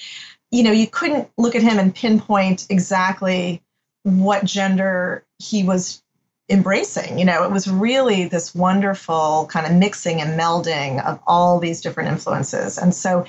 you 0.53 0.63
know, 0.63 0.71
you 0.71 0.87
couldn't 0.87 1.29
look 1.39 1.57
at 1.57 1.63
him 1.63 1.79
and 1.79 1.95
pinpoint 1.95 2.67
exactly 2.69 3.63
what 4.05 4.45
gender 4.45 5.25
he 5.39 5.65
was 5.65 6.03
embracing. 6.49 7.19
You 7.19 7.25
know, 7.25 7.45
it 7.45 7.51
was 7.51 7.67
really 7.67 8.27
this 8.27 8.55
wonderful 8.55 9.49
kind 9.51 9.67
of 9.67 9.73
mixing 9.73 10.21
and 10.21 10.39
melding 10.39 11.05
of 11.05 11.19
all 11.27 11.59
these 11.59 11.81
different 11.81 12.11
influences. 12.11 12.77
And 12.77 12.95
so 12.95 13.25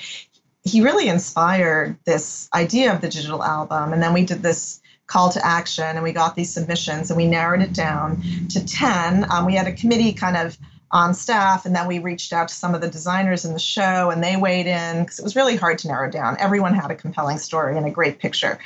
he 0.64 0.82
really 0.82 1.08
inspired 1.08 1.98
this 2.06 2.50
idea 2.54 2.94
of 2.94 3.00
the 3.00 3.10
digital 3.10 3.42
album. 3.42 3.94
And 3.94 4.04
then 4.04 4.14
we 4.14 4.26
did 4.26 4.44
this 4.44 4.82
call 5.08 5.30
to 5.32 5.46
action 5.46 5.86
and 5.86 6.04
we 6.04 6.12
got 6.12 6.36
these 6.36 6.54
submissions 6.54 7.10
and 7.10 7.18
we 7.18 7.26
narrowed 7.26 7.62
it 7.62 7.74
down 7.74 8.22
to 8.50 8.66
10. 8.66 9.32
Um, 9.32 9.46
we 9.46 9.56
had 9.56 9.68
a 9.68 9.74
committee 9.74 10.12
kind 10.12 10.36
of 10.36 10.58
on 10.94 11.16
staff. 11.16 11.66
And 11.66 11.76
then 11.76 11.88
we 11.88 11.98
reached 11.98 12.32
out 12.32 12.48
to 12.48 12.54
some 12.56 12.76
of 12.76 12.82
the 12.82 12.88
designers 12.88 13.46
in 13.46 13.54
the 13.54 13.60
show 13.60 14.12
and 14.12 14.24
they 14.24 14.38
weighed 14.38 14.68
in 14.68 15.02
because 15.02 15.18
it 15.18 15.24
was 15.24 15.36
really 15.36 15.56
hard 15.56 15.80
to 15.80 15.88
narrow 15.88 16.10
down. 16.10 16.38
Everyone 16.40 16.76
had 16.76 16.92
a 16.92 16.96
compelling 16.96 17.40
story 17.40 17.76
and 17.76 17.86
a 17.86 17.90
great 17.90 18.20
picture. 18.20 18.60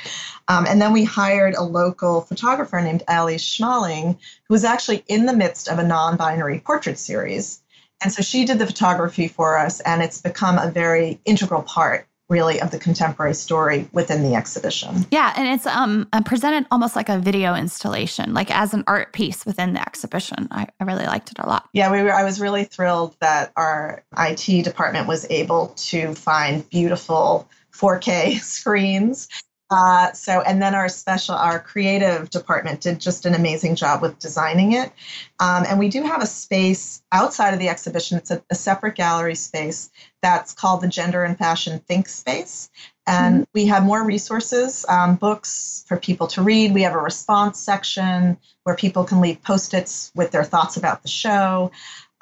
Um, 0.46 0.66
and 0.68 0.80
then 0.80 0.92
we 0.92 1.04
hired 1.04 1.54
a 1.54 1.62
local 1.62 2.20
photographer 2.20 2.80
named 2.80 3.02
Ali 3.08 3.36
Schmaling, 3.36 4.18
who 4.46 4.54
was 4.54 4.62
actually 4.62 5.04
in 5.08 5.24
the 5.24 5.32
midst 5.32 5.68
of 5.68 5.78
a 5.78 5.82
non 5.82 6.16
binary 6.16 6.60
portrait 6.60 6.98
series. 6.98 7.62
And 8.02 8.12
so 8.12 8.22
she 8.22 8.44
did 8.44 8.58
the 8.58 8.66
photography 8.66 9.26
for 9.26 9.58
us, 9.58 9.80
and 9.80 10.02
it's 10.02 10.20
become 10.20 10.56
a 10.56 10.70
very 10.70 11.20
integral 11.24 11.62
part 11.62 12.07
really 12.28 12.60
of 12.60 12.70
the 12.70 12.78
contemporary 12.78 13.34
story 13.34 13.88
within 13.92 14.22
the 14.22 14.34
exhibition. 14.34 15.06
Yeah, 15.10 15.32
and 15.36 15.48
it's 15.48 15.66
um 15.66 16.08
presented 16.24 16.66
almost 16.70 16.96
like 16.96 17.08
a 17.08 17.18
video 17.18 17.54
installation, 17.54 18.34
like 18.34 18.50
as 18.50 18.74
an 18.74 18.84
art 18.86 19.12
piece 19.12 19.46
within 19.46 19.74
the 19.74 19.80
exhibition. 19.80 20.48
I, 20.50 20.66
I 20.80 20.84
really 20.84 21.06
liked 21.06 21.30
it 21.30 21.38
a 21.38 21.46
lot. 21.46 21.68
Yeah, 21.72 21.90
we 21.90 22.02
were, 22.02 22.12
I 22.12 22.24
was 22.24 22.40
really 22.40 22.64
thrilled 22.64 23.16
that 23.20 23.52
our 23.56 24.02
IT 24.16 24.64
department 24.64 25.08
was 25.08 25.26
able 25.30 25.68
to 25.76 26.14
find 26.14 26.68
beautiful 26.68 27.48
4K 27.72 28.40
screens 28.40 29.28
uh, 29.70 30.12
so, 30.12 30.40
and 30.40 30.62
then 30.62 30.74
our 30.74 30.88
special, 30.88 31.34
our 31.34 31.60
creative 31.60 32.30
department 32.30 32.80
did 32.80 32.98
just 32.98 33.26
an 33.26 33.34
amazing 33.34 33.74
job 33.74 34.00
with 34.00 34.18
designing 34.18 34.72
it. 34.72 34.90
Um, 35.40 35.64
and 35.68 35.78
we 35.78 35.90
do 35.90 36.02
have 36.02 36.22
a 36.22 36.26
space 36.26 37.02
outside 37.12 37.52
of 37.52 37.60
the 37.60 37.68
exhibition. 37.68 38.16
It's 38.16 38.30
a, 38.30 38.42
a, 38.50 38.54
separate 38.54 38.94
gallery 38.94 39.34
space 39.34 39.90
that's 40.22 40.54
called 40.54 40.80
the 40.80 40.88
Gender 40.88 41.22
and 41.22 41.36
Fashion 41.36 41.80
Think 41.80 42.08
Space. 42.08 42.70
And 43.06 43.42
mm-hmm. 43.42 43.50
we 43.52 43.66
have 43.66 43.84
more 43.84 44.02
resources, 44.02 44.86
um, 44.88 45.16
books 45.16 45.84
for 45.86 45.98
people 45.98 46.28
to 46.28 46.42
read. 46.42 46.72
We 46.72 46.82
have 46.82 46.94
a 46.94 46.98
response 46.98 47.58
section 47.58 48.38
where 48.64 48.74
people 48.74 49.04
can 49.04 49.20
leave 49.20 49.42
post 49.42 49.74
its 49.74 50.10
with 50.14 50.30
their 50.30 50.44
thoughts 50.44 50.78
about 50.78 51.02
the 51.02 51.08
show. 51.08 51.72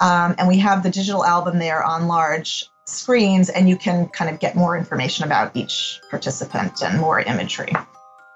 Um, 0.01 0.35
and 0.39 0.49
we 0.49 0.59
have 0.59 0.83
the 0.83 0.91
digital 0.91 1.25
album 1.25 1.59
there 1.59 1.83
on 1.83 2.09
large 2.09 2.67
screens 2.87 3.49
and 3.51 3.69
you 3.69 3.77
can 3.77 4.09
kind 4.09 4.31
of 4.31 4.41
get 4.41 4.57
more 4.57 4.77
information 4.77 5.25
about 5.25 5.55
each 5.57 6.01
participant 6.11 6.83
and 6.83 7.01
more 7.01 7.21
imagery. 7.21 7.73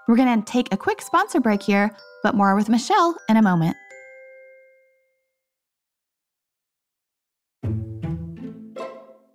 We're 0.09 0.17
going 0.17 0.43
to 0.43 0.53
take 0.53 0.73
a 0.73 0.77
quick 0.77 1.01
sponsor 1.01 1.41
break 1.41 1.63
here, 1.63 1.97
but 2.23 2.35
more 2.35 2.55
with 2.57 2.69
Michelle 2.69 3.17
in 3.29 3.37
a 3.37 3.43
moment. 3.43 3.77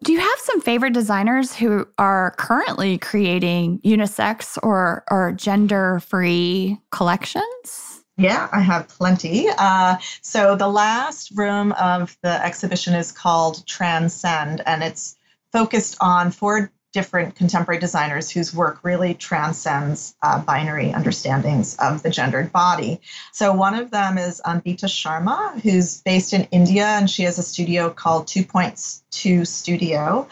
Do 0.03 0.11
you 0.11 0.19
have 0.19 0.39
some 0.39 0.61
favorite 0.61 0.93
designers 0.93 1.55
who 1.55 1.87
are 1.97 2.35
currently 2.37 2.99
creating 2.99 3.79
unisex 3.79 4.59
or, 4.61 5.03
or 5.09 5.31
gender 5.31 5.99
free 6.01 6.77
collections? 6.91 7.94
Yeah, 8.17 8.47
I 8.51 8.61
have 8.61 8.87
plenty. 8.87 9.47
Uh, 9.49 9.97
so 10.21 10.55
the 10.55 10.69
last 10.69 11.31
room 11.35 11.73
of 11.73 12.17
the 12.21 12.43
exhibition 12.45 12.93
is 12.93 13.11
called 13.11 13.65
Transcend, 13.67 14.61
and 14.65 14.83
it's 14.83 15.17
focused 15.51 15.97
on 15.99 16.31
four 16.31 16.71
different 16.93 17.35
contemporary 17.35 17.77
designers 17.77 18.31
whose 18.31 18.53
work 18.53 18.79
really 18.83 19.13
transcends 19.13 20.15
uh, 20.21 20.39
binary 20.39 20.93
understandings 20.93 21.75
of 21.75 22.01
the 22.03 22.09
gendered 22.09 22.53
body. 22.53 23.01
So 23.33 23.51
one 23.51 23.75
of 23.75 23.91
them 23.91 24.17
is 24.17 24.39
Anvita 24.45 24.87
Sharma, 24.87 25.59
who's 25.59 25.99
based 26.03 26.31
in 26.31 26.47
India, 26.51 26.85
and 26.85 27.09
she 27.09 27.23
has 27.23 27.37
a 27.37 27.43
studio 27.43 27.89
called 27.89 28.27
2.2 28.27 29.45
Studio. 29.45 30.29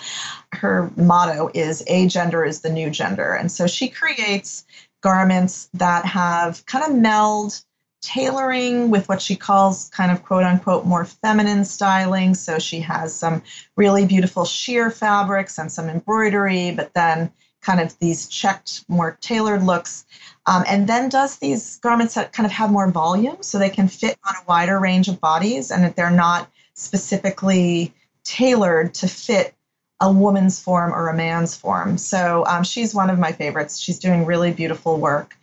Her 0.53 0.89
motto 0.95 1.51
is 1.53 1.83
"A 1.87 2.07
gender 2.07 2.45
is 2.45 2.61
the 2.61 2.69
new 2.69 2.89
gender," 2.89 3.33
and 3.33 3.51
so 3.51 3.67
she 3.67 3.89
creates 3.89 4.63
garments 5.01 5.69
that 5.73 6.05
have 6.05 6.65
kind 6.65 6.85
of 6.85 6.95
meld 6.95 7.61
tailoring 8.03 8.89
with 8.89 9.07
what 9.07 9.21
she 9.21 9.35
calls 9.35 9.89
kind 9.89 10.11
of 10.11 10.23
quote 10.23 10.43
unquote 10.43 10.85
more 10.85 11.05
feminine 11.05 11.63
styling. 11.63 12.35
So 12.35 12.59
she 12.59 12.81
has 12.81 13.15
some 13.15 13.41
really 13.77 14.05
beautiful 14.05 14.45
sheer 14.45 14.91
fabrics 14.91 15.57
and 15.57 15.71
some 15.71 15.89
embroidery, 15.89 16.71
but 16.71 16.93
then 16.93 17.31
kind 17.61 17.79
of 17.79 17.97
these 17.99 18.27
checked, 18.27 18.83
more 18.89 19.17
tailored 19.21 19.63
looks. 19.63 20.05
Um, 20.45 20.65
and 20.67 20.87
then 20.87 21.07
does 21.07 21.37
these 21.37 21.77
garments 21.77 22.15
that 22.15 22.33
kind 22.33 22.45
of 22.45 22.51
have 22.51 22.69
more 22.69 22.91
volume 22.91 23.37
so 23.41 23.57
they 23.57 23.69
can 23.69 23.87
fit 23.87 24.19
on 24.27 24.35
a 24.35 24.45
wider 24.47 24.79
range 24.79 25.07
of 25.07 25.21
bodies 25.21 25.71
and 25.71 25.83
that 25.85 25.95
they're 25.95 26.11
not 26.11 26.51
specifically 26.73 27.93
tailored 28.25 28.93
to 28.95 29.07
fit 29.07 29.55
a 30.01 30.11
woman's 30.11 30.59
form 30.59 30.91
or 30.91 31.07
a 31.07 31.15
man's 31.15 31.55
form. 31.55 31.97
So 31.97 32.43
um, 32.47 32.63
she's 32.65 32.93
one 32.93 33.09
of 33.09 33.17
my 33.17 33.31
favorites. 33.31 33.79
She's 33.79 33.99
doing 33.99 34.25
really 34.25 34.51
beautiful 34.51 34.99
work 34.99 35.37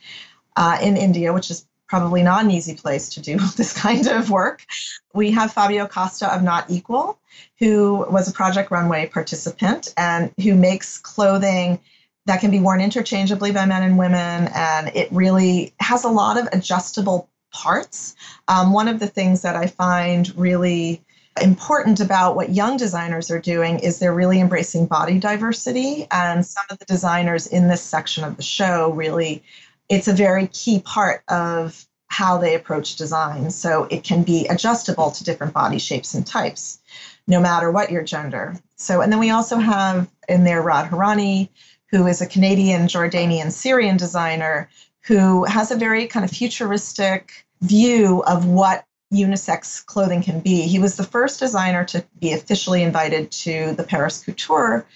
uh, 0.57 0.77
in 0.83 0.99
India, 0.99 1.33
which 1.33 1.51
is 1.51 1.66
probably 1.90 2.22
not 2.22 2.44
an 2.44 2.53
easy 2.53 2.74
place 2.74 3.09
to 3.11 3.20
do 3.20 3.37
this 3.57 3.74
kind 3.74 4.07
of 4.07 4.31
work. 4.31 4.64
We 5.12 5.33
have 5.33 5.53
Fabio 5.53 5.87
Costa 5.88 6.33
of 6.33 6.42
Not 6.42 6.70
Equal, 6.70 7.18
who 7.59 8.07
was 8.09 8.29
a 8.29 8.33
Project 8.33 8.70
Runway 8.70 9.07
participant 9.09 9.92
and 9.96 10.33
who 10.42 10.55
makes 10.55 10.98
clothing 10.98 11.81
that 12.26 12.40
can 12.40 12.53
be 12.53 12.61
worn 12.61 12.81
interchangeably 12.81 13.50
by 13.50 13.66
men 13.66 13.83
and 13.83 13.98
women. 13.98 14.48
And 14.55 14.94
it 14.94 15.11
really 15.11 15.74
has 15.81 16.05
a 16.05 16.09
lot 16.09 16.38
of 16.38 16.48
adjustable 16.53 17.29
parts. 17.53 18.14
Um, 18.46 18.72
one 18.72 18.87
of 18.87 19.00
the 19.00 19.09
things 19.09 19.42
that 19.42 19.57
I 19.57 19.66
find 19.66 20.33
really 20.37 21.03
important 21.42 21.98
about 21.98 22.37
what 22.37 22.50
young 22.50 22.76
designers 22.76 23.31
are 23.31 23.40
doing 23.40 23.81
is 23.81 23.98
they're 23.98 24.14
really 24.14 24.40
embracing 24.40 24.87
body 24.87 25.18
diversity. 25.18 26.07
And 26.12 26.46
some 26.46 26.64
of 26.70 26.79
the 26.79 26.85
designers 26.85 27.48
in 27.48 27.66
this 27.66 27.83
section 27.83 28.22
of 28.22 28.37
the 28.37 28.42
show 28.42 28.92
really 28.92 29.42
it's 29.90 30.09
a 30.09 30.14
very 30.14 30.46
key 30.46 30.81
part 30.81 31.22
of 31.29 31.85
how 32.07 32.38
they 32.38 32.55
approach 32.55 32.96
design. 32.96 33.50
So 33.50 33.85
it 33.90 34.05
can 34.05 34.22
be 34.22 34.46
adjustable 34.46 35.11
to 35.11 35.24
different 35.24 35.53
body 35.53 35.79
shapes 35.79 36.14
and 36.14 36.26
types, 36.26 36.79
no 37.26 37.40
matter 37.40 37.70
what 37.70 37.90
your 37.90 38.03
gender. 38.03 38.57
So, 38.76 39.00
and 39.00 39.12
then 39.12 39.20
we 39.20 39.31
also 39.31 39.59
have 39.59 40.09
in 40.29 40.44
there 40.44 40.62
Rad 40.62 40.90
Hourani, 40.90 41.50
who 41.90 42.07
is 42.07 42.20
a 42.22 42.26
Canadian, 42.26 42.87
Jordanian, 42.87 43.53
Syrian 43.53 43.96
designer 43.96 44.70
who 45.03 45.44
has 45.44 45.70
a 45.70 45.76
very 45.76 46.07
kind 46.07 46.24
of 46.24 46.31
futuristic 46.31 47.46
view 47.62 48.22
of 48.26 48.46
what 48.46 48.85
unisex 49.12 49.85
clothing 49.85 50.22
can 50.22 50.40
be. 50.40 50.62
He 50.62 50.79
was 50.79 50.96
the 50.96 51.05
first 51.05 51.40
designer 51.40 51.85
to 51.87 52.05
be 52.20 52.33
officially 52.33 52.83
invited 52.83 53.31
to 53.33 53.72
the 53.72 53.83
Paris 53.83 54.22
Couture 54.22 54.87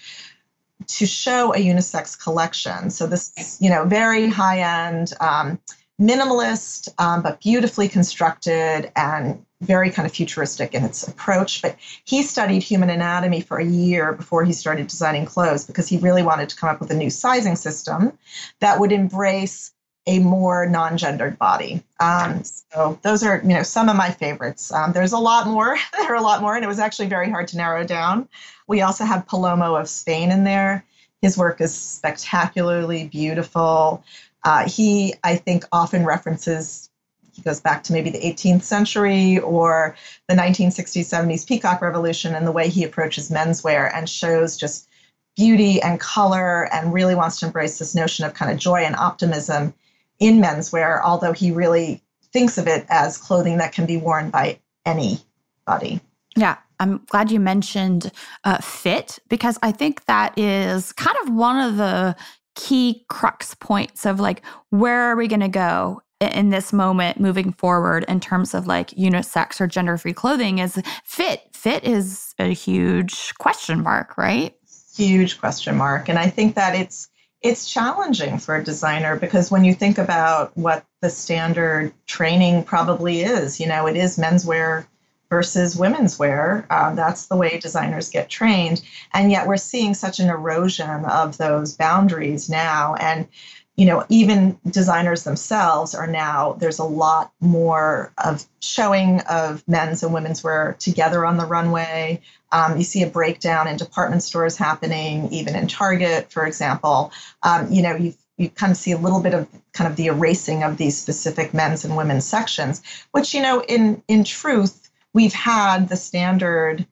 to 0.87 1.05
show 1.05 1.53
a 1.53 1.57
unisex 1.57 2.19
collection. 2.19 2.89
So 2.89 3.07
this 3.07 3.31
is, 3.37 3.57
you 3.61 3.69
know, 3.69 3.85
very 3.85 4.27
high 4.27 4.87
end, 4.87 5.13
um, 5.19 5.59
minimalist, 5.99 6.89
um, 6.99 7.21
but 7.21 7.39
beautifully 7.39 7.87
constructed 7.87 8.91
and 8.95 9.45
very 9.61 9.89
kind 9.89 10.05
of 10.05 10.11
futuristic 10.13 10.73
in 10.73 10.83
its 10.83 11.07
approach. 11.07 11.61
But 11.61 11.77
he 12.03 12.23
studied 12.23 12.61
human 12.61 12.89
anatomy 12.89 13.41
for 13.41 13.57
a 13.57 13.65
year 13.65 14.13
before 14.13 14.43
he 14.43 14.53
started 14.53 14.87
designing 14.87 15.25
clothes 15.25 15.65
because 15.65 15.87
he 15.87 15.97
really 15.97 16.23
wanted 16.23 16.49
to 16.49 16.55
come 16.55 16.69
up 16.69 16.79
with 16.79 16.91
a 16.91 16.95
new 16.95 17.09
sizing 17.09 17.55
system 17.55 18.17
that 18.59 18.79
would 18.79 18.91
embrace 18.91 19.71
a 20.07 20.19
more 20.19 20.67
non-gendered 20.67 21.37
body. 21.39 21.83
Um, 21.99 22.43
so 22.43 22.99
those 23.01 23.23
are, 23.23 23.41
you 23.43 23.49
know, 23.49 23.63
some 23.63 23.89
of 23.89 23.95
my 23.95 24.11
favorites. 24.11 24.71
Um, 24.71 24.91
there's 24.91 25.13
a 25.13 25.17
lot 25.17 25.47
more. 25.47 25.77
there 25.97 26.11
are 26.11 26.15
a 26.15 26.21
lot 26.21 26.41
more, 26.41 26.55
and 26.55 26.63
it 26.63 26.67
was 26.67 26.79
actually 26.79 27.07
very 27.07 27.29
hard 27.29 27.47
to 27.49 27.57
narrow 27.57 27.83
down. 27.83 28.27
We 28.67 28.81
also 28.81 29.03
have 29.03 29.25
Palomo 29.27 29.79
of 29.79 29.89
Spain 29.89 30.31
in 30.31 30.43
there. 30.43 30.85
His 31.21 31.37
work 31.37 31.59
is 31.59 31.75
spectacularly 31.75 33.07
beautiful. 33.07 34.03
Uh, 34.43 34.69
he, 34.69 35.15
I 35.23 35.37
think, 35.37 35.65
often 35.71 36.05
references. 36.05 36.89
He 37.33 37.41
goes 37.41 37.59
back 37.59 37.83
to 37.83 37.93
maybe 37.93 38.11
the 38.11 38.19
18th 38.19 38.61
century 38.61 39.39
or 39.39 39.95
the 40.29 40.35
1960s, 40.35 41.09
70s 41.09 41.47
Peacock 41.47 41.81
Revolution, 41.81 42.35
and 42.35 42.45
the 42.45 42.51
way 42.51 42.69
he 42.69 42.83
approaches 42.83 43.29
menswear 43.29 43.91
and 43.93 44.07
shows 44.07 44.55
just 44.55 44.87
beauty 45.35 45.81
and 45.81 45.99
color 45.99 46.71
and 46.71 46.93
really 46.93 47.15
wants 47.15 47.39
to 47.39 47.47
embrace 47.47 47.79
this 47.79 47.95
notion 47.95 48.23
of 48.23 48.33
kind 48.33 48.51
of 48.51 48.57
joy 48.57 48.83
and 48.83 48.95
optimism 48.95 49.73
in 50.19 50.41
menswear, 50.41 51.01
although 51.03 51.33
he 51.33 51.51
really 51.51 52.01
thinks 52.31 52.57
of 52.57 52.67
it 52.67 52.85
as 52.89 53.17
clothing 53.17 53.57
that 53.57 53.71
can 53.71 53.85
be 53.85 53.97
worn 53.97 54.29
by 54.29 54.59
anybody. 54.85 56.01
Yeah, 56.35 56.57
I'm 56.79 57.01
glad 57.07 57.31
you 57.31 57.39
mentioned 57.39 58.11
uh, 58.43 58.57
fit 58.57 59.19
because 59.29 59.57
I 59.63 59.71
think 59.71 60.05
that 60.05 60.37
is 60.37 60.91
kind 60.93 61.15
of 61.23 61.33
one 61.33 61.57
of 61.57 61.77
the 61.77 62.15
key 62.55 63.05
crux 63.09 63.53
points 63.55 64.05
of 64.05 64.19
like 64.19 64.41
where 64.69 65.01
are 65.01 65.15
we 65.15 65.27
going 65.27 65.41
to 65.41 65.47
go 65.47 66.01
in 66.21 66.49
this 66.49 66.71
moment 66.71 67.19
moving 67.19 67.51
forward 67.51 68.05
in 68.07 68.19
terms 68.19 68.53
of 68.53 68.65
like 68.65 68.91
unisex 68.91 69.59
or 69.59 69.67
gender 69.67 69.97
free 69.97 70.13
clothing 70.13 70.59
is 70.59 70.81
fit 71.03 71.41
fit 71.53 71.83
is 71.83 72.33
a 72.39 72.53
huge 72.53 73.33
question 73.35 73.83
mark 73.83 74.17
right 74.17 74.55
huge 74.95 75.37
question 75.37 75.75
mark 75.75 76.07
and 76.07 76.17
i 76.17 76.29
think 76.29 76.55
that 76.55 76.73
it's 76.73 77.09
it's 77.41 77.71
challenging 77.71 78.39
for 78.39 78.55
a 78.55 78.63
designer 78.63 79.15
because 79.17 79.51
when 79.51 79.63
you 79.63 79.73
think 79.73 79.97
about 79.97 80.55
what 80.57 80.85
the 81.01 81.09
standard 81.09 81.93
training 82.07 82.63
probably 82.63 83.21
is, 83.21 83.59
you 83.59 83.67
know, 83.67 83.85
it 83.87 83.95
is 83.95 84.17
menswear 84.17 84.85
versus 85.29 85.75
women's 85.75 86.17
wear. 86.17 86.65
Uh, 86.69 86.93
that's 86.95 87.27
the 87.27 87.35
way 87.35 87.57
designers 87.59 88.09
get 88.09 88.29
trained. 88.29 88.81
And 89.13 89.31
yet 89.31 89.47
we're 89.47 89.57
seeing 89.57 89.93
such 89.93 90.19
an 90.19 90.29
erosion 90.29 91.05
of 91.05 91.37
those 91.37 91.75
boundaries 91.75 92.49
now. 92.49 92.95
And 92.95 93.27
you 93.75 93.85
know, 93.85 94.05
even 94.09 94.57
designers 94.69 95.23
themselves 95.23 95.93
are 95.93 96.07
now, 96.07 96.53
there's 96.53 96.79
a 96.79 96.83
lot 96.83 97.31
more 97.41 98.13
of 98.23 98.45
showing 98.61 99.19
of 99.29 99.63
men's 99.67 100.01
and 100.01 100.13
women's 100.13 100.43
wear 100.43 100.77
together 100.79 101.25
on 101.25 101.37
the 101.37 101.45
runway. 101.45 102.21
Um, 102.51 102.77
you 102.77 102.83
see 102.83 103.03
a 103.03 103.07
breakdown 103.07 103.67
in 103.67 103.75
department 103.75 104.23
stores 104.23 104.55
happening, 104.55 105.27
even 105.31 105.55
in 105.55 105.67
Target, 105.67 106.31
for 106.31 106.45
example. 106.45 107.11
Um, 107.43 107.71
you 107.71 107.81
know, 107.81 107.95
you 107.95 108.13
you 108.37 108.49
kind 108.49 108.71
of 108.71 108.77
see 108.77 108.91
a 108.91 108.97
little 108.97 109.21
bit 109.21 109.33
of 109.33 109.47
kind 109.73 109.89
of 109.89 109.95
the 109.95 110.07
erasing 110.07 110.63
of 110.63 110.77
these 110.77 110.97
specific 110.97 111.53
men's 111.53 111.85
and 111.85 111.95
women's 111.95 112.25
sections, 112.25 112.81
which 113.11 113.33
you 113.33 113.41
know, 113.41 113.61
in 113.61 114.01
in 114.07 114.23
truth, 114.23 114.89
we've 115.13 115.33
had 115.33 115.89
the 115.89 115.97
standard 115.97 116.85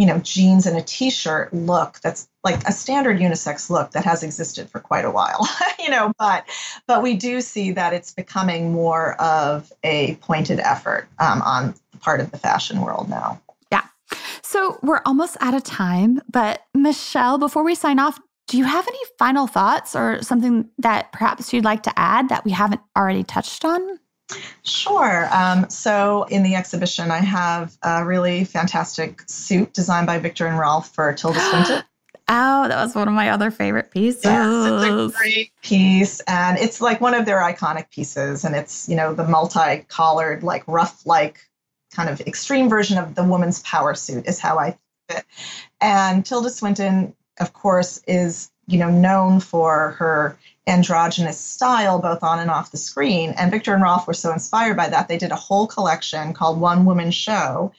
you 0.00 0.06
know, 0.06 0.18
jeans 0.20 0.64
and 0.64 0.78
a 0.78 0.82
t-shirt 0.82 1.52
look 1.52 2.00
that's 2.00 2.26
like 2.42 2.66
a 2.66 2.72
standard 2.72 3.18
unisex 3.18 3.68
look 3.68 3.90
that 3.90 4.02
has 4.02 4.22
existed 4.22 4.66
for 4.70 4.80
quite 4.80 5.04
a 5.04 5.10
while, 5.10 5.46
you 5.78 5.90
know, 5.90 6.10
but 6.18 6.46
but 6.86 7.02
we 7.02 7.14
do 7.14 7.42
see 7.42 7.70
that 7.72 7.92
it's 7.92 8.10
becoming 8.10 8.72
more 8.72 9.12
of 9.20 9.70
a 9.84 10.14
pointed 10.22 10.58
effort 10.58 11.06
um, 11.18 11.42
on 11.42 11.74
the 11.92 11.98
part 11.98 12.20
of 12.20 12.30
the 12.30 12.38
fashion 12.38 12.80
world 12.80 13.10
now. 13.10 13.38
Yeah. 13.70 13.82
So 14.40 14.78
we're 14.82 15.02
almost 15.04 15.36
out 15.42 15.52
of 15.52 15.64
time, 15.64 16.22
but 16.32 16.62
Michelle, 16.74 17.36
before 17.36 17.62
we 17.62 17.74
sign 17.74 17.98
off, 17.98 18.18
do 18.48 18.56
you 18.56 18.64
have 18.64 18.88
any 18.88 18.98
final 19.18 19.46
thoughts 19.46 19.94
or 19.94 20.22
something 20.22 20.70
that 20.78 21.12
perhaps 21.12 21.52
you'd 21.52 21.66
like 21.66 21.82
to 21.82 21.92
add 21.98 22.30
that 22.30 22.46
we 22.46 22.52
haven't 22.52 22.80
already 22.96 23.22
touched 23.22 23.66
on? 23.66 23.98
Sure. 24.62 25.28
Um, 25.32 25.68
so 25.70 26.24
in 26.24 26.42
the 26.42 26.54
exhibition, 26.54 27.10
I 27.10 27.18
have 27.18 27.76
a 27.82 28.04
really 28.04 28.44
fantastic 28.44 29.22
suit 29.26 29.72
designed 29.72 30.06
by 30.06 30.18
Viktor 30.18 30.46
and 30.46 30.58
Rolf 30.58 30.94
for 30.94 31.12
Tilda 31.12 31.40
Swinton. 31.50 31.84
Oh, 32.28 32.68
that 32.68 32.84
was 32.84 32.94
one 32.94 33.08
of 33.08 33.14
my 33.14 33.30
other 33.30 33.50
favorite 33.50 33.90
pieces. 33.90 34.24
Yes, 34.24 34.82
it's 34.84 35.14
a 35.14 35.18
great 35.18 35.50
piece. 35.62 36.20
And 36.20 36.58
it's 36.58 36.80
like 36.80 37.00
one 37.00 37.14
of 37.14 37.26
their 37.26 37.38
iconic 37.38 37.90
pieces. 37.90 38.44
And 38.44 38.54
it's, 38.54 38.88
you 38.88 38.94
know, 38.94 39.14
the 39.14 39.26
multi-collared, 39.26 40.44
like 40.44 40.62
rough, 40.68 41.04
like 41.04 41.40
kind 41.92 42.08
of 42.08 42.20
extreme 42.20 42.68
version 42.68 42.98
of 42.98 43.16
the 43.16 43.24
woman's 43.24 43.60
power 43.62 43.94
suit 43.94 44.26
is 44.26 44.38
how 44.38 44.58
I 44.58 44.70
think 44.70 44.80
it. 45.10 45.24
And 45.80 46.24
Tilda 46.24 46.50
Swinton, 46.50 47.14
of 47.40 47.52
course, 47.52 48.00
is, 48.06 48.50
you 48.66 48.78
know, 48.78 48.90
known 48.90 49.40
for 49.40 49.92
her 49.98 50.38
androgynous 50.66 51.38
style 51.38 51.98
both 51.98 52.22
on 52.22 52.38
and 52.38 52.50
off 52.50 52.70
the 52.70 52.76
screen. 52.76 53.34
And 53.36 53.50
Viktor 53.50 53.74
and 53.74 53.82
Rolf 53.82 54.06
were 54.06 54.14
so 54.14 54.32
inspired 54.32 54.76
by 54.76 54.88
that, 54.88 55.08
they 55.08 55.18
did 55.18 55.32
a 55.32 55.36
whole 55.36 55.66
collection 55.66 56.32
called 56.32 56.60
One 56.60 56.84
Woman 56.84 57.10
Show, 57.10 57.72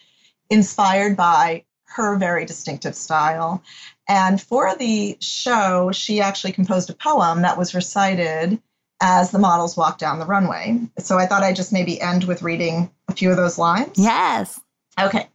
inspired 0.50 1.16
by 1.16 1.64
her 1.86 2.18
very 2.18 2.46
distinctive 2.46 2.96
style. 2.96 3.64
And 4.08 4.42
for 4.42 4.76
the 4.76 5.18
show, 5.22 5.92
she 5.92 6.22
actually 6.22 6.54
composed 6.54 6.90
a 6.90 6.94
poem 6.94 7.44
that 7.44 7.58
was 7.58 7.76
recited 7.76 8.62
as 9.02 9.32
the 9.32 9.40
models 9.40 9.76
walked 9.76 10.00
down 10.00 10.20
the 10.20 10.26
runway. 10.26 10.80
So 11.00 11.18
I 11.18 11.26
thought 11.26 11.44
I'd 11.44 11.56
just 11.56 11.74
maybe 11.74 12.00
end 12.00 12.26
with 12.26 12.44
reading 12.44 12.92
a 13.08 13.14
few 13.14 13.32
of 13.32 13.38
those 13.38 13.58
lines. 13.58 13.98
Yes. 13.98 14.60
Okay. 15.00 15.28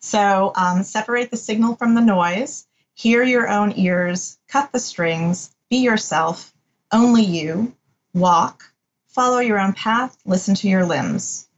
So 0.00 0.52
um, 0.56 0.82
separate 0.82 1.30
the 1.30 1.36
signal 1.36 1.74
from 1.76 1.94
the 1.94 2.00
noise, 2.00 2.66
hear 2.94 3.22
your 3.22 3.48
own 3.48 3.72
ears, 3.76 4.38
cut 4.48 4.70
the 4.72 4.78
strings, 4.78 5.54
be 5.70 5.78
yourself, 5.78 6.53
only 6.94 7.24
you. 7.24 7.74
Walk. 8.14 8.64
Follow 9.08 9.40
your 9.40 9.58
own 9.58 9.72
path. 9.72 10.16
Listen 10.24 10.54
to 10.54 10.68
your 10.68 10.86
limbs. 10.86 11.48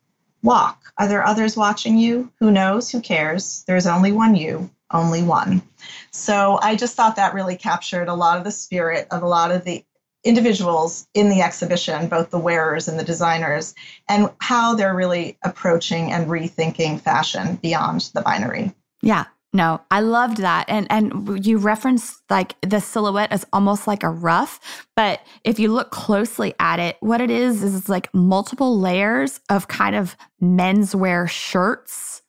Walk. 0.42 0.83
Are 0.99 1.07
there 1.07 1.25
others 1.25 1.57
watching 1.57 1.99
you? 1.99 2.33
Who 2.40 2.51
knows? 2.51 2.90
Who 2.90 3.01
cares? 3.01 3.62
There's 3.66 3.87
only 3.87 4.12
one 4.12 4.35
you, 4.35 4.70
only 4.90 5.22
one. 5.22 5.62
So 6.11 6.59
I 6.62 6.75
just 6.75 6.96
thought 6.96 7.16
that 7.16 7.35
really 7.35 7.57
captured 7.57 8.09
a 8.09 8.14
lot 8.14 8.38
of 8.38 8.44
the 8.44 8.51
spirit 8.51 9.07
of 9.11 9.22
a 9.22 9.29
lot 9.29 9.51
of 9.51 9.64
the 9.64 9.85
individuals 10.25 11.07
in 11.14 11.29
the 11.29 11.42
exhibition, 11.42 12.09
both 12.09 12.31
the 12.31 12.38
wearers 12.38 12.88
and 12.88 12.99
the 12.99 13.05
designers, 13.05 13.75
and 14.09 14.31
how 14.40 14.75
they're 14.75 14.94
really 14.94 15.38
approaching 15.44 16.12
and 16.12 16.29
rethinking 16.29 17.01
fashion 17.01 17.57
beyond 17.57 18.11
the 18.14 18.22
binary. 18.22 18.72
Yeah, 19.03 19.27
no, 19.57 19.81
I 19.90 20.01
loved 20.01 20.37
that. 20.38 20.66
And 20.69 20.87
and 20.90 21.45
you 21.45 21.57
referenced 21.57 22.21
like 22.29 22.55
the 22.61 22.79
silhouette 22.79 23.33
as 23.33 23.47
almost 23.55 23.87
like 23.87 24.03
a 24.03 24.11
ruff, 24.11 24.87
but 24.95 25.21
if 25.45 25.59
you 25.59 25.73
look 25.73 25.90
closely 25.90 26.55
at 26.61 26.79
it, 26.79 26.97
what 27.01 27.23
it 27.23 27.31
is 27.31 27.62
is 27.62 27.88
like 27.88 28.12
multiple 28.12 28.79
layers 28.79 29.40
of 29.49 29.69
kind 29.69 29.97
of 29.97 30.14
menswear 30.42 31.27
shirts 31.29 32.23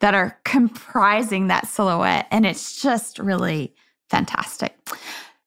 that 0.00 0.14
are 0.14 0.38
comprising 0.44 1.46
that 1.46 1.66
silhouette 1.66 2.26
and 2.30 2.44
it's 2.44 2.80
just 2.80 3.18
really 3.18 3.74
fantastic. 4.10 4.76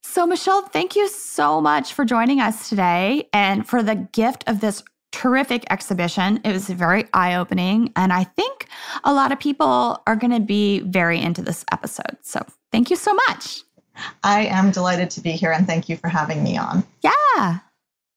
So 0.04 0.26
Michelle, 0.26 0.64
thank 0.64 0.96
you 0.96 1.08
so 1.08 1.62
much 1.62 1.94
for 1.94 2.06
joining 2.06 2.42
us 2.42 2.70
today 2.70 3.30
and 3.32 3.68
for 3.68 3.84
the 3.84 3.96
gift 3.96 4.44
of 4.48 4.60
this 4.62 4.84
terrific 5.12 5.66
exhibition. 5.70 6.40
It 6.44 6.52
was 6.52 6.68
very 6.70 7.06
eye 7.14 7.36
opening. 7.36 7.92
And 7.96 8.14
I 8.14 8.24
think 8.24 8.68
a 9.04 9.14
lot 9.14 9.32
of 9.32 9.40
people 9.40 10.02
are 10.08 10.16
going 10.16 10.32
to 10.32 10.40
be 10.40 10.80
very 10.82 11.20
into 11.20 11.42
this 11.42 11.66
episode. 11.72 12.18
So 12.22 12.46
thank 12.72 12.90
you 12.90 12.96
so 12.96 13.14
much. 13.28 13.62
I 14.24 14.46
am 14.46 14.72
delighted 14.72 15.10
to 15.12 15.22
be 15.22 15.32
here 15.32 15.52
and 15.52 15.68
thank 15.68 15.90
you 15.90 15.98
for 15.98 16.08
having 16.08 16.44
me 16.44 16.58
on. 16.58 16.84
Yeah. 17.02 17.60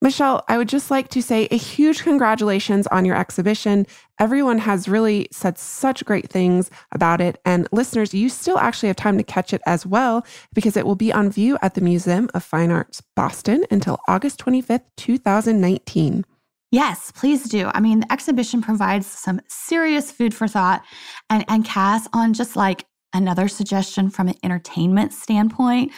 Michelle, 0.01 0.45
I 0.49 0.59
would 0.59 0.69
just 0.69 0.91
like 0.91 1.11
to 1.11 1.23
say 1.23 1.47
a 1.53 1.57
huge 1.57 2.03
congratulations 2.03 2.89
on 2.89 3.05
your 3.05 3.17
exhibition. 3.17 3.87
Everyone 4.19 4.59
has 4.59 4.89
really 4.89 5.29
said 5.31 5.59
such 5.59 6.05
great 6.05 6.29
things 6.29 6.73
about 6.91 7.21
it. 7.21 7.41
And 7.45 7.69
listeners, 7.71 8.13
you 8.13 8.29
still 8.29 8.59
actually 8.59 8.89
have 8.89 8.97
time 8.97 9.17
to 9.17 9.23
catch 9.23 9.55
it 9.55 9.63
as 9.65 9.87
well 9.87 10.27
because 10.53 10.77
it 10.77 10.87
will 10.87 10.97
be 10.97 11.13
on 11.13 11.31
view 11.31 11.57
at 11.63 11.75
the 11.75 11.81
Museum 11.81 12.29
of 12.35 12.43
Fine 12.43 12.73
Arts 12.73 13.01
Boston 13.15 13.65
until 13.71 14.01
August 14.09 14.45
25th, 14.45 14.83
2019. 14.97 16.25
Yes, 16.73 17.13
please 17.13 17.45
do. 17.51 17.71
I 17.75 17.81
mean, 17.81 18.01
the 18.01 18.11
exhibition 18.11 18.63
provides 18.63 19.07
some 19.07 19.43
serious 19.47 20.11
food 20.11 20.33
for 20.35 20.49
thought. 20.49 20.83
And, 21.29 21.45
and 21.47 21.67
Cass, 21.67 22.09
on 22.15 22.33
just 22.33 22.57
like 22.57 22.87
another 23.13 23.47
suggestion 23.47 24.09
from 24.09 24.29
an 24.29 24.37
entertainment 24.43 25.13
standpoint, 25.13 25.93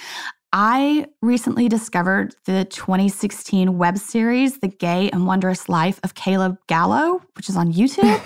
I 0.57 1.07
recently 1.21 1.69
discovered 1.69 2.37
the 2.45 2.65
2016 2.67 3.77
web 3.77 3.99
series, 3.99 4.61
The 4.61 4.69
Gay 4.69 5.11
and 5.11 5.27
Wondrous 5.27 5.69
Life 5.69 5.99
of 6.05 6.15
Caleb 6.15 6.59
Gallo, 6.69 7.21
which 7.35 7.49
is 7.49 7.57
on 7.57 7.73
YouTube. 7.73 8.23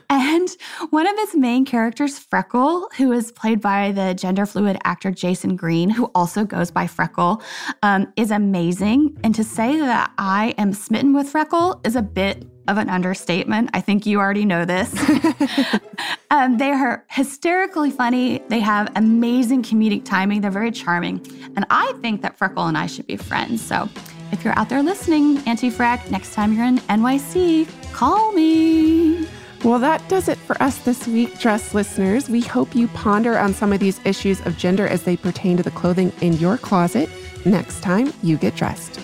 and 0.10 0.48
one 0.90 1.06
of 1.06 1.14
its 1.16 1.34
main 1.34 1.64
characters, 1.64 2.18
Freckle, 2.18 2.86
who 2.98 3.12
is 3.12 3.32
played 3.32 3.62
by 3.62 3.92
the 3.92 4.12
gender 4.12 4.44
fluid 4.44 4.76
actor 4.84 5.10
Jason 5.10 5.56
Greene, 5.56 5.88
who 5.88 6.10
also 6.14 6.44
goes 6.44 6.70
by 6.70 6.86
Freckle, 6.86 7.42
um, 7.82 8.12
is 8.14 8.30
amazing. 8.30 9.18
And 9.24 9.34
to 9.34 9.42
say 9.42 9.78
that 9.78 10.12
I 10.18 10.54
am 10.58 10.74
smitten 10.74 11.14
with 11.14 11.30
Freckle 11.30 11.80
is 11.82 11.96
a 11.96 12.02
bit 12.02 12.49
of 12.68 12.78
an 12.78 12.88
understatement. 12.88 13.70
I 13.74 13.80
think 13.80 14.06
you 14.06 14.18
already 14.18 14.44
know 14.44 14.64
this. 14.64 14.92
um, 16.30 16.58
they 16.58 16.70
are 16.70 17.04
hysterically 17.08 17.90
funny. 17.90 18.42
They 18.48 18.60
have 18.60 18.90
amazing 18.96 19.62
comedic 19.62 20.04
timing. 20.04 20.40
They're 20.40 20.50
very 20.50 20.70
charming. 20.70 21.26
And 21.56 21.66
I 21.70 21.92
think 22.00 22.22
that 22.22 22.36
Freckle 22.38 22.66
and 22.66 22.78
I 22.78 22.86
should 22.86 23.06
be 23.06 23.16
friends. 23.16 23.62
So 23.62 23.88
if 24.32 24.44
you're 24.44 24.58
out 24.58 24.68
there 24.68 24.82
listening, 24.82 25.38
Auntie 25.46 25.70
Freck, 25.70 26.10
next 26.10 26.34
time 26.34 26.52
you're 26.52 26.66
in 26.66 26.78
NYC, 26.78 27.68
call 27.92 28.32
me. 28.32 29.26
Well, 29.64 29.78
that 29.80 30.08
does 30.08 30.28
it 30.28 30.38
for 30.38 30.60
us 30.62 30.78
this 30.78 31.06
week, 31.06 31.38
dress 31.38 31.74
listeners. 31.74 32.30
We 32.30 32.40
hope 32.40 32.74
you 32.74 32.88
ponder 32.88 33.36
on 33.36 33.52
some 33.52 33.72
of 33.72 33.80
these 33.80 34.00
issues 34.06 34.40
of 34.46 34.56
gender 34.56 34.86
as 34.86 35.02
they 35.02 35.16
pertain 35.16 35.58
to 35.58 35.62
the 35.62 35.70
clothing 35.70 36.12
in 36.22 36.34
your 36.34 36.56
closet 36.56 37.10
next 37.44 37.82
time 37.82 38.12
you 38.22 38.36
get 38.36 38.54
dressed. 38.54 39.00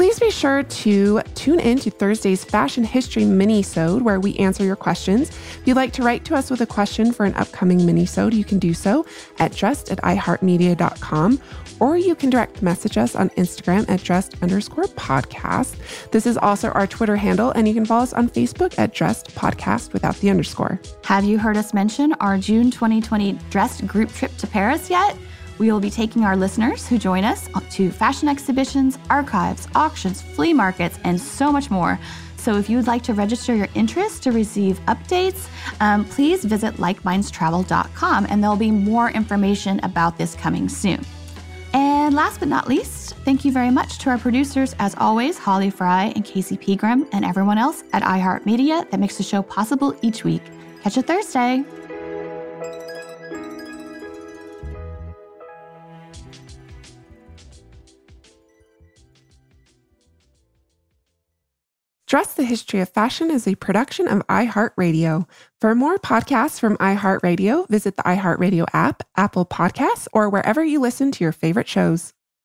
Please 0.00 0.18
be 0.18 0.30
sure 0.30 0.62
to 0.62 1.20
tune 1.34 1.60
in 1.60 1.76
to 1.80 1.90
Thursday's 1.90 2.42
Fashion 2.42 2.84
History 2.84 3.26
mini-sode 3.26 4.00
where 4.00 4.18
we 4.18 4.34
answer 4.36 4.64
your 4.64 4.74
questions. 4.74 5.28
If 5.28 5.60
you'd 5.66 5.76
like 5.76 5.92
to 5.92 6.02
write 6.02 6.24
to 6.24 6.34
us 6.34 6.50
with 6.50 6.62
a 6.62 6.66
question 6.66 7.12
for 7.12 7.26
an 7.26 7.34
upcoming 7.34 7.84
mini-sode, 7.84 8.32
you 8.32 8.42
can 8.42 8.58
do 8.58 8.72
so 8.72 9.04
at 9.40 9.54
dressed 9.54 9.90
at 9.90 9.98
iheartmedia.com 9.98 11.38
or 11.80 11.98
you 11.98 12.14
can 12.14 12.30
direct 12.30 12.62
message 12.62 12.96
us 12.96 13.14
on 13.14 13.28
Instagram 13.36 13.86
at 13.90 14.02
dressed 14.02 14.36
underscore 14.40 14.84
podcast. 14.84 15.76
This 16.12 16.24
is 16.24 16.38
also 16.38 16.70
our 16.70 16.86
Twitter 16.86 17.16
handle, 17.16 17.50
and 17.50 17.68
you 17.68 17.74
can 17.74 17.84
follow 17.84 18.02
us 18.02 18.14
on 18.14 18.30
Facebook 18.30 18.78
at 18.78 18.94
dressed 18.94 19.34
podcast 19.34 19.92
without 19.92 20.16
the 20.20 20.30
underscore. 20.30 20.80
Have 21.04 21.24
you 21.24 21.38
heard 21.38 21.58
us 21.58 21.74
mention 21.74 22.14
our 22.20 22.38
June 22.38 22.70
2020 22.70 23.34
dressed 23.50 23.86
group 23.86 24.10
trip 24.12 24.34
to 24.38 24.46
Paris 24.46 24.88
yet? 24.88 25.14
We 25.60 25.70
will 25.70 25.78
be 25.78 25.90
taking 25.90 26.24
our 26.24 26.38
listeners 26.38 26.88
who 26.88 26.96
join 26.96 27.22
us 27.22 27.50
to 27.72 27.90
fashion 27.90 28.28
exhibitions, 28.28 28.98
archives, 29.10 29.68
auctions, 29.74 30.22
flea 30.22 30.54
markets, 30.54 30.98
and 31.04 31.20
so 31.20 31.52
much 31.52 31.70
more. 31.70 32.00
So 32.38 32.56
if 32.56 32.70
you 32.70 32.78
would 32.78 32.86
like 32.86 33.02
to 33.02 33.12
register 33.12 33.54
your 33.54 33.68
interest 33.74 34.22
to 34.22 34.32
receive 34.32 34.80
updates, 34.86 35.48
um, 35.80 36.06
please 36.06 36.46
visit 36.46 36.76
likemindstravel.com 36.76 38.26
and 38.30 38.42
there'll 38.42 38.56
be 38.56 38.70
more 38.70 39.10
information 39.10 39.78
about 39.82 40.16
this 40.16 40.34
coming 40.34 40.66
soon. 40.66 41.04
And 41.74 42.14
last 42.14 42.40
but 42.40 42.48
not 42.48 42.66
least, 42.66 43.16
thank 43.26 43.44
you 43.44 43.52
very 43.52 43.70
much 43.70 43.98
to 43.98 44.08
our 44.08 44.16
producers, 44.16 44.74
as 44.78 44.94
always, 44.96 45.36
Holly 45.36 45.68
Fry 45.68 46.04
and 46.16 46.24
Casey 46.24 46.56
Pegram, 46.56 47.06
and 47.12 47.22
everyone 47.22 47.58
else 47.58 47.84
at 47.92 48.02
iHeartMedia 48.02 48.90
that 48.90 48.98
makes 48.98 49.18
the 49.18 49.22
show 49.22 49.42
possible 49.42 49.94
each 50.00 50.24
week. 50.24 50.42
Catch 50.82 50.96
you 50.96 51.02
Thursday. 51.02 51.64
Dress 62.10 62.34
the 62.34 62.42
History 62.42 62.80
of 62.80 62.88
Fashion 62.88 63.30
is 63.30 63.46
a 63.46 63.54
production 63.54 64.08
of 64.08 64.26
iHeartRadio. 64.26 65.28
For 65.60 65.76
more 65.76 65.96
podcasts 65.96 66.58
from 66.58 66.76
iHeartRadio, 66.78 67.68
visit 67.68 67.96
the 67.96 68.02
iHeartRadio 68.02 68.66
app, 68.72 69.04
Apple 69.16 69.46
Podcasts, 69.46 70.08
or 70.12 70.28
wherever 70.28 70.64
you 70.64 70.80
listen 70.80 71.12
to 71.12 71.22
your 71.22 71.30
favorite 71.30 71.68
shows. 71.68 72.12